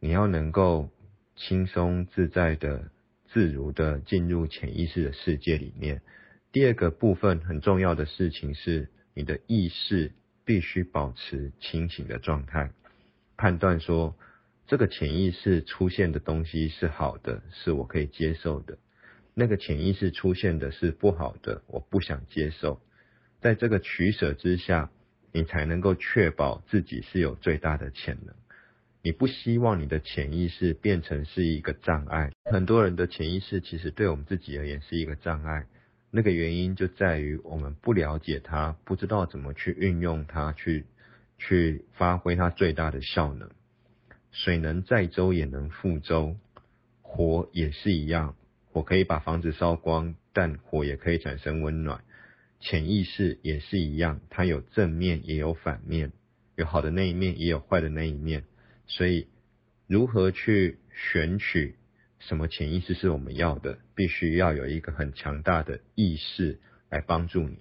[0.00, 0.90] 你要能够
[1.36, 2.90] 轻松自在的、
[3.28, 6.02] 自如的进入潜意识的世界里面。
[6.50, 10.12] 第二个部分很重要的事情是，你的意识
[10.44, 12.72] 必须保持清醒的状态。
[13.36, 14.16] 判断说
[14.66, 18.74] 这个潜意识出现的东西是好的，是我可以接受的；
[19.32, 22.80] 那个潜意识出现的是不好的，我不想接受。
[23.42, 24.90] 在这个取舍之下，
[25.32, 28.34] 你才能够确保自己是有最大的潜能。
[29.02, 32.30] 你不希望你的潜意识变成是一个障碍。
[32.44, 35.66] 很多人的潜意识其实对我们自己而言是一个障碍，
[36.10, 40.86] 那个原因就在于我们不了解它，不知道怎么去运用它去。
[41.44, 43.50] 去发挥它最大的效能。
[44.30, 46.36] 水能载舟，也能覆舟。
[47.00, 48.36] 火也是一样，
[48.70, 52.04] 火可以把房子烧光，但火也可以产生温暖。
[52.62, 56.12] 潜意识也是一样，它有正面也有反面，
[56.56, 58.44] 有好的那一面，也有坏的那一面。
[58.86, 59.26] 所以，
[59.86, 61.74] 如何去选取
[62.20, 67.58] 什么潜意识是我们要的，必须要有一个很强大的意识来帮助你。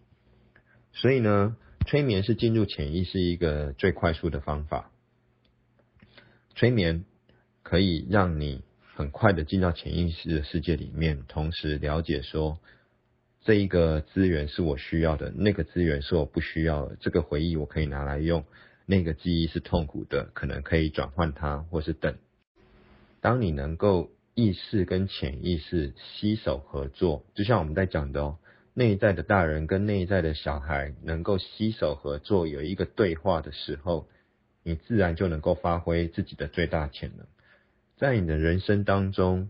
[0.94, 1.58] 所以呢？
[1.88, 4.92] 催眠是进入潜意识一个最快速的方法。
[6.54, 7.06] 催眠
[7.64, 8.62] 可以让你
[8.96, 12.60] 很快的进到潜意识的世界里面，同时了解说
[13.44, 16.96] 这一个资源是我需要的，那个资源是我不需要的。
[17.00, 18.46] 这个回忆我可以拿来用，
[18.86, 22.16] 那个记忆是痛苦的，可能可以转换它，或是等。
[23.20, 28.38] 当你能够意识跟潜意识携手合作，就像我们在讲的哦。
[28.74, 34.08] 内在的大人跟内在的小孩能够携手合作，有一个对话的时候，
[34.64, 37.28] 你自然就能够发挥自己的最大潜能。
[37.98, 39.50] 在你的人生当中，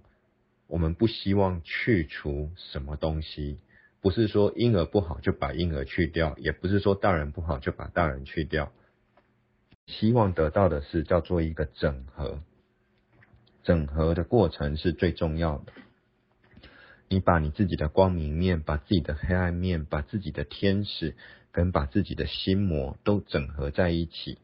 [0.66, 3.60] 我们不希望去除什么东西，
[4.02, 8.72] 不是说婴儿不好就把婴儿去掉，也不是说大人不好就把大人去掉，
[9.86, 12.42] 希望得到的是叫做一个整合。
[13.64, 15.72] 整合的过程是最重要的。
[17.10, 21.16] 你把你自己的光明面、把自己的黑暗面、把自己的天使
[21.52, 24.40] 跟把自己的心魔都整合在一起。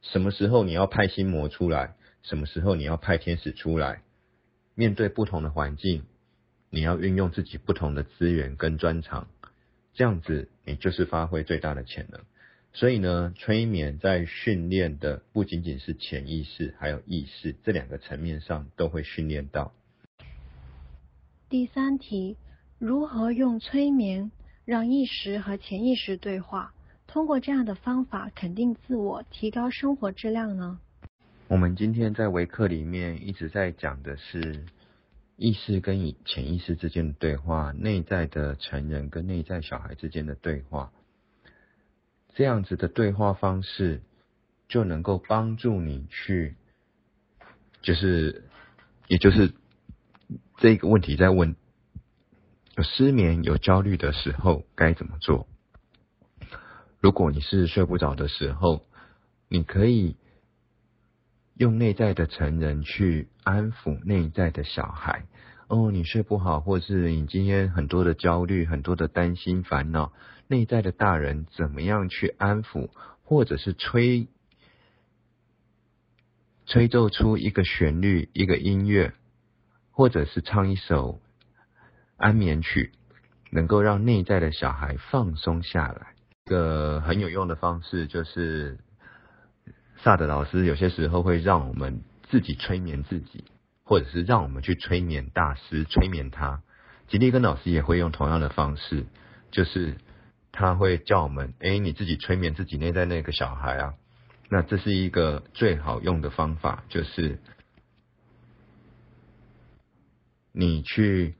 [0.00, 1.96] 什么时候你要派心魔出来？
[2.22, 4.02] 什么时候你要派天使出来？
[4.74, 6.04] 面对不同的环境，
[6.70, 9.28] 你要运用自己不同的资源跟专长，
[9.94, 12.20] 这样子你就是发挥最大的潜能。
[12.72, 19.72] 所以呢，催眠在训练的不仅仅是潜意识，还有意识这两个层面上都会训练到。
[21.48, 22.36] 第三题，
[22.78, 24.30] 如何用催眠
[24.64, 26.74] 让意识和潜意识对话？
[27.06, 30.80] 通过这样的方法肯定自我，提高生活质量呢？
[31.48, 34.66] 我们今天在维克里面一直在讲的是
[35.36, 40.92] 意识跟潜意识之间的对话，内在的成人跟内在小孩之间的对话，
[42.34, 44.02] 这样子的对话方式
[44.68, 46.56] 就能够帮助你去，
[47.82, 48.44] 就是，
[49.08, 49.52] 也就是。
[50.58, 51.54] 这个问题在问：
[52.78, 55.46] 有失眠、有焦虑的时候该怎么做？
[56.98, 58.86] 如果你是睡不着的时候，
[59.50, 60.16] 你可以
[61.56, 65.24] 用内在的成人去安抚内在的小孩。
[65.68, 70.12] 哦，你睡不好，或是你今天很多的焦虑、很多的担心、烦恼，
[70.46, 72.90] 内在的大人怎么样去安抚，
[73.24, 74.28] 或者是吹
[76.66, 79.12] 吹奏出一个旋律、一个音乐？
[79.90, 81.20] 或者是唱一首
[82.18, 82.92] 安眠曲，
[83.50, 86.14] 能够让内在的小孩放松下来。
[86.44, 88.76] 一个很有用的方式就是，
[90.02, 93.44] 萨德老师有些时候会让我们自己催眠自己，
[93.84, 96.62] 或者是让我们去催眠大师催眠他。
[97.08, 99.06] 吉利根老师也会用同样的方式，
[99.50, 99.96] 就是
[100.52, 103.94] 他会叫我们：哎，你自己催眠自己内在那个小孩啊。
[104.48, 107.38] 那这是一个最好用的方法，就是。
[110.58, 111.34] 你去，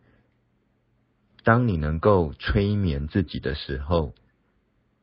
[1.42, 4.12] 当你能够催眠自己的时候，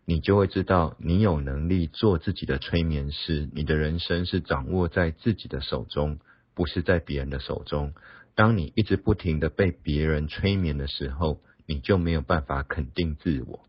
[0.05, 3.49] 你就会知道你有能力做自己的催眠师。
[3.53, 6.19] 你的人生是掌握在自己的手中，
[6.53, 7.93] 不是在别人的手中。
[8.35, 13.63] 当你一直不停的被别人催眠的时候，你就没有办法肯定自我。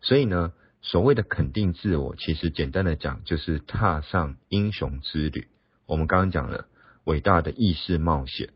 [0.00, 5.46] 所以呢，所谓的肯定自我，其实简单的讲，就是踏上英雄之旅。
[5.86, 6.66] 我们刚刚讲了
[7.04, 8.48] 伟大的意识冒险。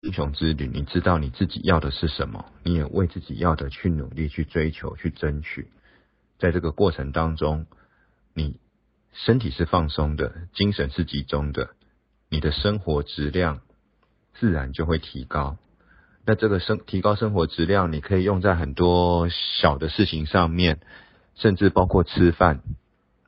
[0.00, 2.46] 英雄之旅，你知道你自己要的是什么？
[2.64, 5.68] 你也为自己要的去努力、去追求、去争取。
[6.38, 7.66] 在这个过程当中，
[8.34, 8.58] 你
[9.12, 11.70] 身体是放松的，精神是集中的，
[12.30, 13.60] 你的生活质量
[14.34, 15.56] 自然就会提高。
[16.24, 20.78] 那这个生提高生活质量，你可以用在很多小的事情上面，
[21.34, 22.60] 甚至包括吃饭。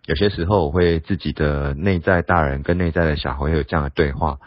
[0.06, 4.38] 有些时候我会自己的内在大人跟内在的小孩有这样的对话。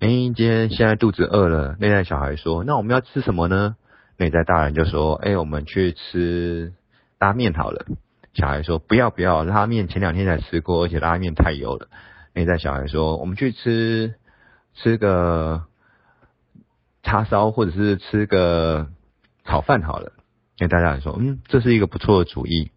[0.00, 3.76] 哎，今天现在肚子饿了，内在小孩说：“那我们要吃什么呢？”
[4.18, 6.72] 内在大人就说：“哎，我们去吃
[7.22, 7.86] 拉面好了。”
[8.34, 11.88] 小孩说：“不要不要，拉面前两天才吃过，而且拉面太油了。”
[12.34, 14.14] 内在小孩说：“我们去吃
[14.74, 15.66] 吃个
[17.02, 18.88] 叉烧，或者是吃个
[19.44, 20.12] 炒饭好了。”
[20.58, 22.72] 内在大人说：“嗯，这是一个不错的主意。”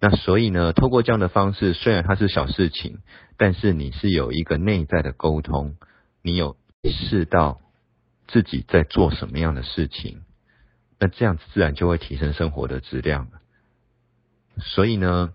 [0.00, 2.98] 那所以呢，透过这样的方式，虽然它是小事情，
[3.38, 5.76] 但是你是有一个内在的沟通，
[6.22, 7.60] 你有意识到
[8.28, 10.22] 自己在做什么样的事情，
[10.98, 13.40] 那这样子自然就会提升生活的质量了。
[14.58, 15.32] 所以呢，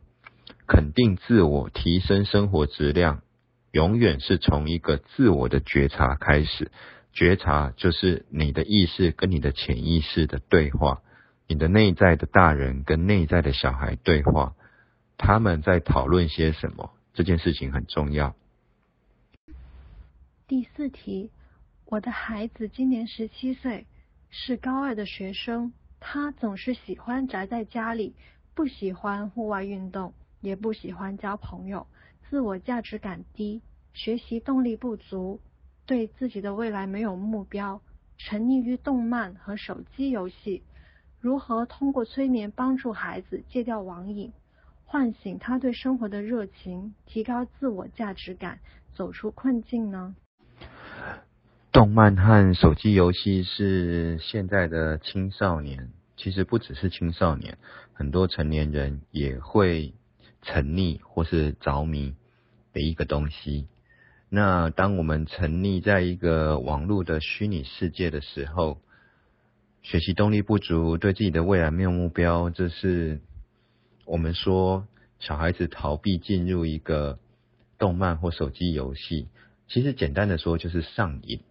[0.68, 3.22] 肯定自我、提升生活质量，
[3.72, 6.72] 永远是从一个自我的觉察开始。
[7.14, 11.02] 觉察就是你的意识跟你的潜意识的对话，
[11.48, 14.56] 你的内在的大人跟内在的小孩对话，
[15.18, 16.92] 他们在讨论些什么？
[17.14, 18.34] 这件事情很重要。
[20.48, 21.30] 第四题，
[21.86, 23.86] 我的孩子今年十七岁，
[24.30, 28.16] 是高二的学生，他总是喜欢宅在家里。
[28.62, 31.88] 不喜欢户外运动，也不喜欢交朋友，
[32.30, 33.60] 自我价值感低，
[33.92, 35.40] 学习动力不足，
[35.88, 37.82] 对自己的未来没有目标，
[38.20, 40.62] 沉溺于动漫和手机游戏。
[41.20, 44.32] 如何通过催眠帮助孩子戒掉网瘾，
[44.86, 48.60] 唤醒他对生活的热情，提高自我价值感，
[48.94, 50.14] 走出困境呢？
[51.72, 55.90] 动漫和手机游戏是现在的青少年。
[56.18, 57.58] 其实不只是青少年，
[58.02, 59.94] 很多成年人也会
[60.42, 62.16] 沉溺或是着迷
[62.74, 63.68] 的一个东西。
[64.28, 68.82] 那当我们沉溺在一个网络的虚拟世界的时候，
[69.84, 73.22] 学习动力不足，对自己的未来没有目标，这是
[74.06, 74.88] 我们说
[75.20, 77.20] 小孩子逃避进入一个
[77.78, 79.28] 动漫或手机游戏。
[79.68, 81.42] 其实简单的说，就是上瘾。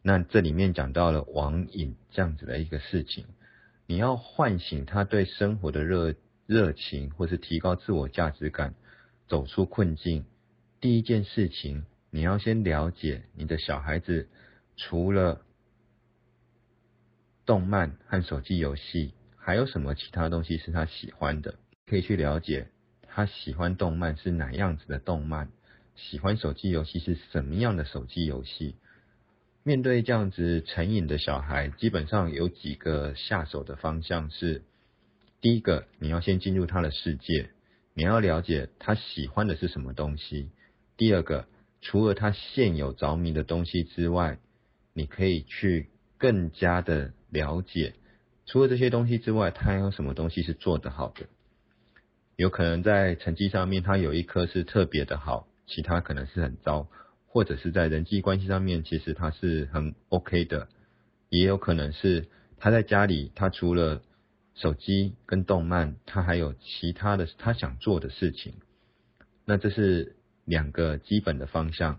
[0.00, 3.24] 那这里面讲到了网瘾这样子的一个事情。
[3.86, 6.14] 你要唤醒他对生活的热
[6.46, 8.74] 热情，或是提高自我价值感，
[9.28, 10.24] 走出困境。
[10.80, 14.28] 第一件事情，你要先了解你的小孩子，
[14.76, 15.42] 除了
[17.44, 21.54] 动漫和手机游戏，还有什么其他东西是他喜欢的？
[21.86, 22.68] 可以去了解
[23.06, 25.50] 他喜欢动漫是哪样子的动漫，
[25.94, 28.76] 喜欢手机游戏是什么样的手机游戏。
[29.66, 34.60] 面对这样子成瘾的小孩，基本上有几个下手的方向是：
[35.40, 37.48] 第一个，你要先进入他的世界，
[37.94, 40.50] 你要了解他喜欢的是什么东西；
[40.98, 41.48] 第二个，
[41.80, 44.38] 除了他现有着迷的东西之外，
[44.92, 45.88] 你可以去
[46.18, 47.94] 更加的了解，
[48.44, 51.24] 除了这些东西之外，他还有什么东西是做得好的？
[52.36, 56.86] 有可能在成绩上面，他有一科是特别的好，其他可能是很糟。
[57.34, 60.68] 或者是在人际关系上面，其实他是很 OK 的，
[61.30, 62.28] 也有可能是
[62.58, 64.02] 他在家里，他除了
[64.54, 68.54] 手机跟动漫，他还有其他的他想做的事情。
[69.44, 70.14] 那这是
[70.44, 71.98] 两个基本的方向。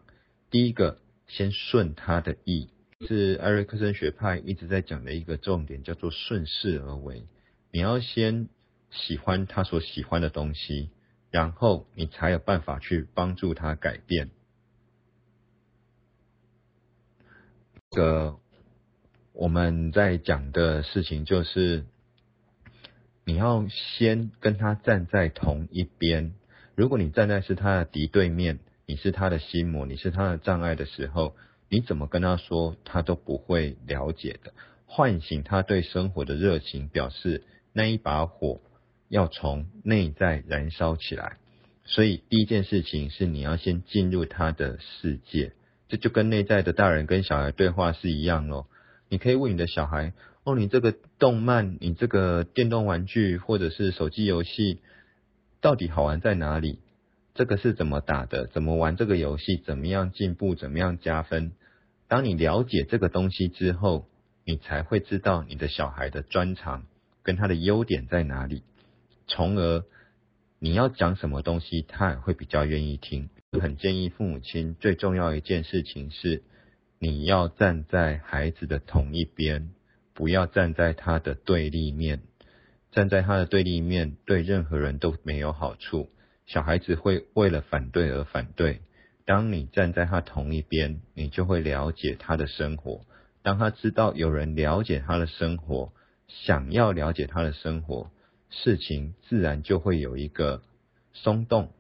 [0.50, 2.70] 第一个，先顺他的意，
[3.06, 7.28] 是艾瑞克森学派一直在讲的一个重点，叫做顺势而为。
[7.74, 8.48] 你要先
[8.90, 10.92] 喜欢他所喜欢的东西，
[11.30, 14.30] 然后你才有办法去帮助他改变。
[17.96, 18.36] 个
[19.34, 21.86] 我们在讲的事情就是，
[23.26, 26.34] 你要先跟他站在同一边。
[26.76, 31.36] 如果你站在是他的敌对面，你是他的心魔，你是他的障碍的时候，
[31.70, 34.54] 你怎么跟他说，他都不会了解的。
[34.86, 37.44] 唤醒他对生活的热情，表示
[37.74, 38.62] 那一把火
[39.08, 41.38] 要从内在燃烧起来。
[41.86, 45.54] 所以第一件事情是，你要先进入他的世界。
[45.98, 48.66] 就跟内在的大人跟小孩对话是一样哦。
[49.10, 50.14] 你可以问你的小孩：
[50.44, 54.80] 哦，你这个动漫、你这个电动玩具或者是手机游戏，
[55.62, 56.80] 到底好玩在哪里？
[57.34, 58.48] 这个是怎么打的？
[58.48, 59.58] 怎么玩这个游戏？
[59.58, 60.56] 怎么样进步？
[60.56, 61.52] 怎么样加分？
[62.08, 64.08] 当你了解这个东西之后，
[64.46, 66.86] 你才会知道你的小孩的专长
[67.24, 68.64] 跟他的优点在哪里，
[69.28, 69.84] 从而
[70.60, 73.30] 你要讲什么东西，他也会比较愿意听。
[73.60, 76.44] 很建议父母亲最重要一件事情是，
[77.00, 79.72] 你要站在孩子的同一边，
[80.14, 82.22] 不要站在他的对立面。
[82.92, 86.10] 站在他的对立面，对任何人都没有好处。
[86.46, 88.82] 小孩子会为了反对而反对。
[89.26, 93.02] 当你站在他同一边，你就会了解他的生活。
[93.42, 95.92] 当他知道有人了解他的生活，
[96.28, 98.12] 想要了解他的生活，
[98.50, 100.62] 事情自然就会有一个
[101.14, 101.74] 松动。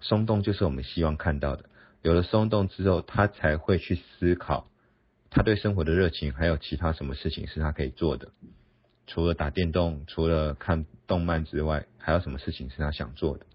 [0.00, 1.64] 松动就是我们希望看到的。
[2.02, 4.70] 有了松动之后，他才会去思考，
[5.30, 8.28] 他对生活的热情，还有其他什么事情是他可以做的。
[9.06, 13.46] 除了打电动，除了看动漫之外，还有什么事情是他想做的？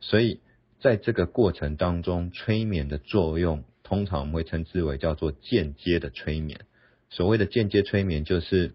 [0.00, 0.40] 所以。
[0.80, 6.60] 在这个过程当中，催眠的作用，通常我们会称之为叫做间接的催眠。
[7.08, 8.74] 所谓的间接催眠，就是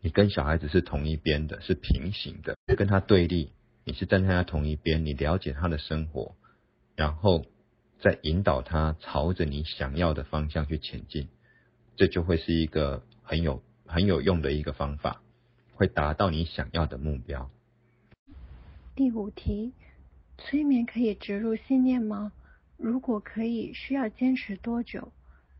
[0.00, 3.52] 你跟小孩子是同一边的，是平行的，跟他对立，
[3.88, 6.34] 你是站在他同一边，你了解他的生活，
[6.94, 7.46] 然后
[8.00, 11.28] 再引导他朝着你想要的方向去前进，
[11.96, 15.22] 这就会是一个很有很有用的一个方法，
[15.72, 17.50] 会达到你想要的目标。
[18.94, 19.72] 第五题。
[20.36, 22.30] 催眠可以植入信念吗？
[22.76, 25.10] 如果可以，需要坚持多久？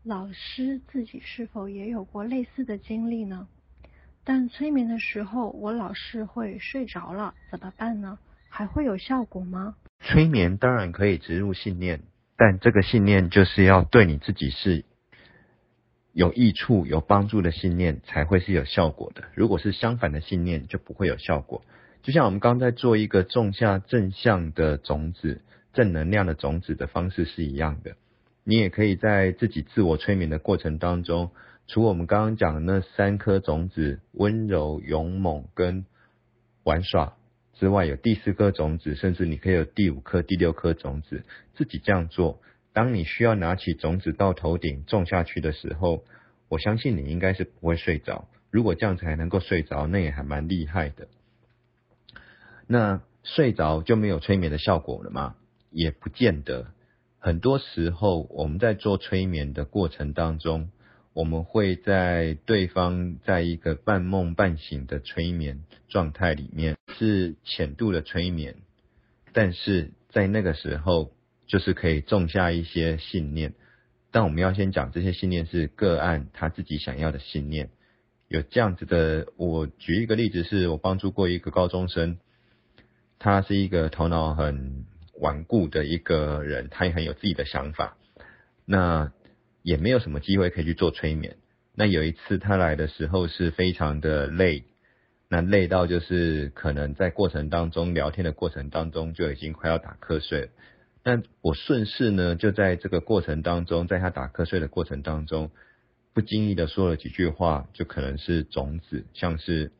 [0.03, 3.47] 老师自己是否也有过类似的经历呢？
[4.31, 8.19] 但催眠的时候，我老是会睡着了，怎么办呢？
[8.47, 9.75] 还会有效果吗？
[10.01, 12.01] 催眠当然可以植入信念，
[12.37, 14.85] 但这个信念就是要对你自己是
[16.13, 19.23] 有益处、有帮助的信念才会是有效果的。
[19.33, 21.63] 如果是相反的信念，就不会有效果。
[22.03, 25.41] 就像我们刚才做一个种下正向的种子、
[25.73, 27.95] 正能量的种子的方式是一样的。
[28.43, 31.31] 你也可以在自己自我催眠的过程当中，
[31.69, 35.85] 除我们刚刚讲的那三颗种子——温柔、勇猛跟
[36.63, 37.15] 玩耍
[37.53, 41.23] 之外，有第四颗种子，甚至你可以有第五颗、第六颗种子。
[41.53, 42.41] 自己这样做，
[42.73, 46.03] 当你需要拿起种子到头顶种下去的时候，
[46.47, 48.27] 我相信你应该是不会睡着。
[48.49, 51.07] 如果这样才能够睡着，那也还蛮厉害的。
[52.65, 55.35] 那睡着就没有催眠的效果了吗？
[55.69, 56.65] 也不见得。
[57.19, 60.71] 很多时候我们在做催眠的过程当中，
[61.19, 68.55] 我们会在对方在一个半梦半醒的催眠状态里面，是浅度的催眠，
[69.33, 71.11] 但是在那个时候
[71.45, 73.53] 就是可以种下一些信念。
[74.11, 77.69] 但我们要先讲这些信念是个案他自己想要的信念。
[78.29, 82.17] 有这样子的，我举一个例子，是我帮助过一个高中生。
[83.19, 84.85] 他是一个头脑很
[85.15, 87.97] 顽固的一个人，他也很有自己的想法，
[88.63, 89.11] 那
[89.61, 91.37] 也没有什么机会可以去做催眠。
[91.75, 94.63] 那有一次他来的时候是非常的累，
[95.29, 100.49] 那累到就是可能在过程当中聊天的过程当中就已经快要打瞌睡。
[101.03, 105.49] 但我顺势呢就在这个过程当中，在他打瞌睡的过程当中，
[106.13, 109.71] 不经意的说了几句话，就可能是种子，像是。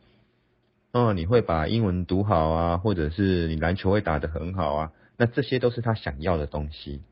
[0.92, 7.04] 哦，你会把英文读好啊，或者是你篮球会打得很好啊，那这些都是他想要的东西。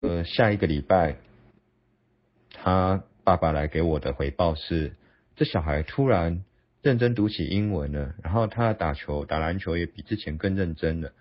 [0.00, 1.16] 呃，下一个礼拜，
[2.52, 4.94] 他爸爸来给我的回报是，
[5.36, 6.44] 这小孩突然
[6.82, 11.12] 认真读起英文了，然后他打球、打篮球也比之前更认真了。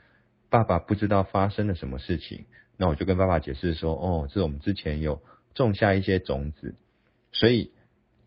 [0.50, 2.46] 爸爸不知道发生了什么事情，
[2.78, 5.22] 那我就跟爸爸解释说，哦，是我们之前有
[5.54, 6.76] 种下一些种子，
[7.32, 7.72] 所以。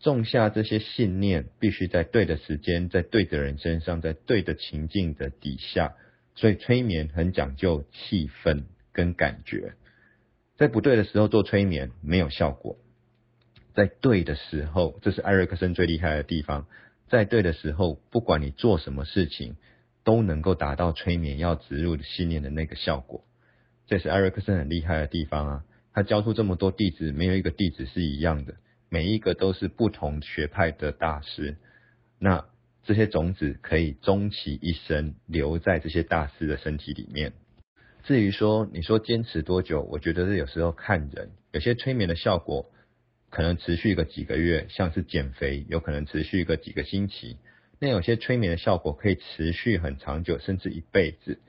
[0.01, 5.95] 种下这些信念，必须在对的时间，在对的人身上，在对的情境的底下。
[6.35, 9.73] 所以催眠很讲究气氛跟感觉，
[10.57, 12.77] 在不对的时候做催眠没有效果，
[13.75, 16.65] 在对的时候，这是艾瑞克森最厉害的地方。
[17.09, 19.57] 在对的时候，不管你做什么事情，
[20.03, 23.23] 都能够达到催眠要植入的信念的那个效果。
[23.85, 25.63] 这是艾瑞克森很厉害的地方啊！
[25.93, 28.55] 他教出这么多弟子，没有一个弟子是一样的。
[28.89, 31.57] 每一个都是不同学派的大师，
[32.17, 32.45] 那
[32.85, 37.33] 这些种子可以终其一生留在这些大师的身体里面。
[38.03, 42.71] 至于说你说坚持多久，我觉得是有时候看人，有些催眠的效果
[43.29, 47.37] 可能持续个几个月，像是减肥，有可能持续个几个星期。
[47.79, 51.39] 那有些催眠的效果可以持续很长久，甚至一辈子。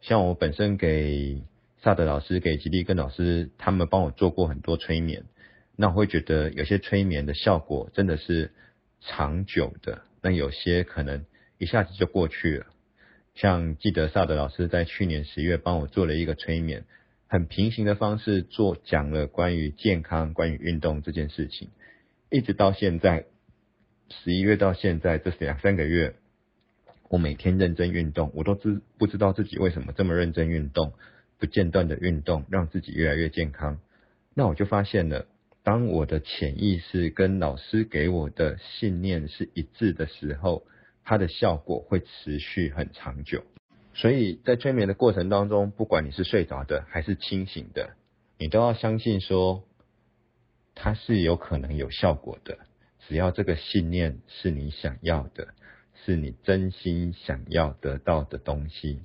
[0.00, 1.42] 像我本身给
[1.82, 5.24] 萨德老师、给吉利根老师，他们帮我做过很多催眠。
[5.74, 8.52] 那我会觉得有些催眠的效果真的是
[9.00, 11.24] 长久的，那有些可能
[11.56, 12.66] 一下子就过去了。
[13.34, 16.84] 像记得萨德老师在去年十月帮我做了一个催眠，
[17.32, 21.70] 很平行的方式做讲了关于健康、关于运动这件事情，
[22.28, 23.24] 一直到现在
[24.10, 26.14] 十一月到现在这两三个月，
[27.08, 30.92] 我每天认真运动，我都知不知道自己为什么这么认真运动，
[31.38, 33.80] 不间断的运动，让自己越来越健康。
[34.34, 35.26] 那我就发现了。
[35.62, 40.66] 当我的潜意识跟老师给我的信念是一致的时候，
[41.02, 43.42] 它的效果会持续很长久。
[43.94, 47.90] 所以在催眠的过程当中，不管你是睡着的还是清醒的，
[48.38, 49.64] 你都要相信说，
[50.74, 52.58] 它是有可能有效果的。
[53.06, 55.48] 只要这个信念是你想要的，
[56.04, 59.02] 是你真心想要得到的东西，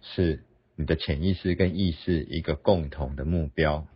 [0.00, 0.44] 是
[0.76, 3.86] 你的潜意识跟意识一个共同的目标，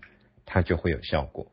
[0.44, 1.50] 它就会有效果。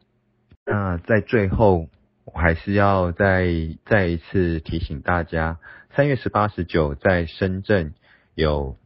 [0.65, 1.87] 那在最后，
[2.25, 3.47] 我还是要再
[3.85, 5.59] 再一次提醒大家，
[5.95, 7.93] 三月十八、十九在深圳
[8.35, 8.77] 有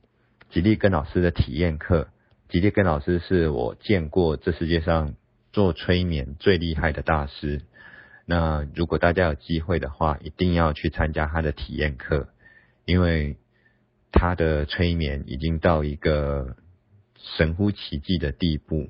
[0.50, 2.10] 吉利根老师的体验课。
[2.50, 5.16] 吉利根老师是我见过这世界上
[5.52, 7.62] 做催眠最厉害的大师。
[8.26, 12.30] 那如果大家有机会的话，一定要去参加他的体验课，
[12.86, 13.38] 因为
[14.12, 16.56] 他的催眠已经到一个
[17.38, 18.90] 神乎其技的地步，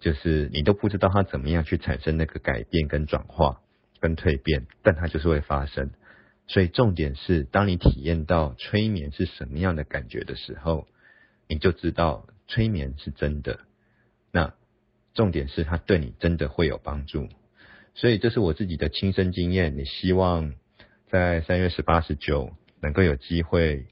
[0.00, 3.60] 就是你都不知道他怎么样去产生那个改变跟转化
[4.00, 5.90] 跟蜕变，但它就是会发生。
[6.48, 10.86] 所以重点是，当你体验到催眠是什么样的感觉的时候，
[11.48, 13.60] 你就知道催眠是真的。
[14.32, 14.54] 那
[15.14, 17.28] 重点是，它对你真的会有帮助。
[17.94, 20.54] 所以这是我自己的亲身经验，也希望
[21.10, 23.86] 在三月十八、十九能够有机会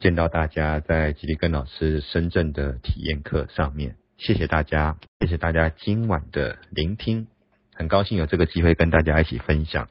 [0.00, 3.96] 见到大家在吉利根老师深圳的体验课上面。
[4.16, 7.28] 谢谢大家，谢谢大家今晚的聆听，
[7.74, 9.90] 很高兴有这个机会跟大家一起分享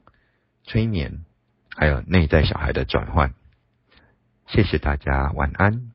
[0.64, 1.24] 催眠，
[1.80, 3.34] 还有内在小孩的转换。
[4.47, 5.91] 谢谢大家，晚安。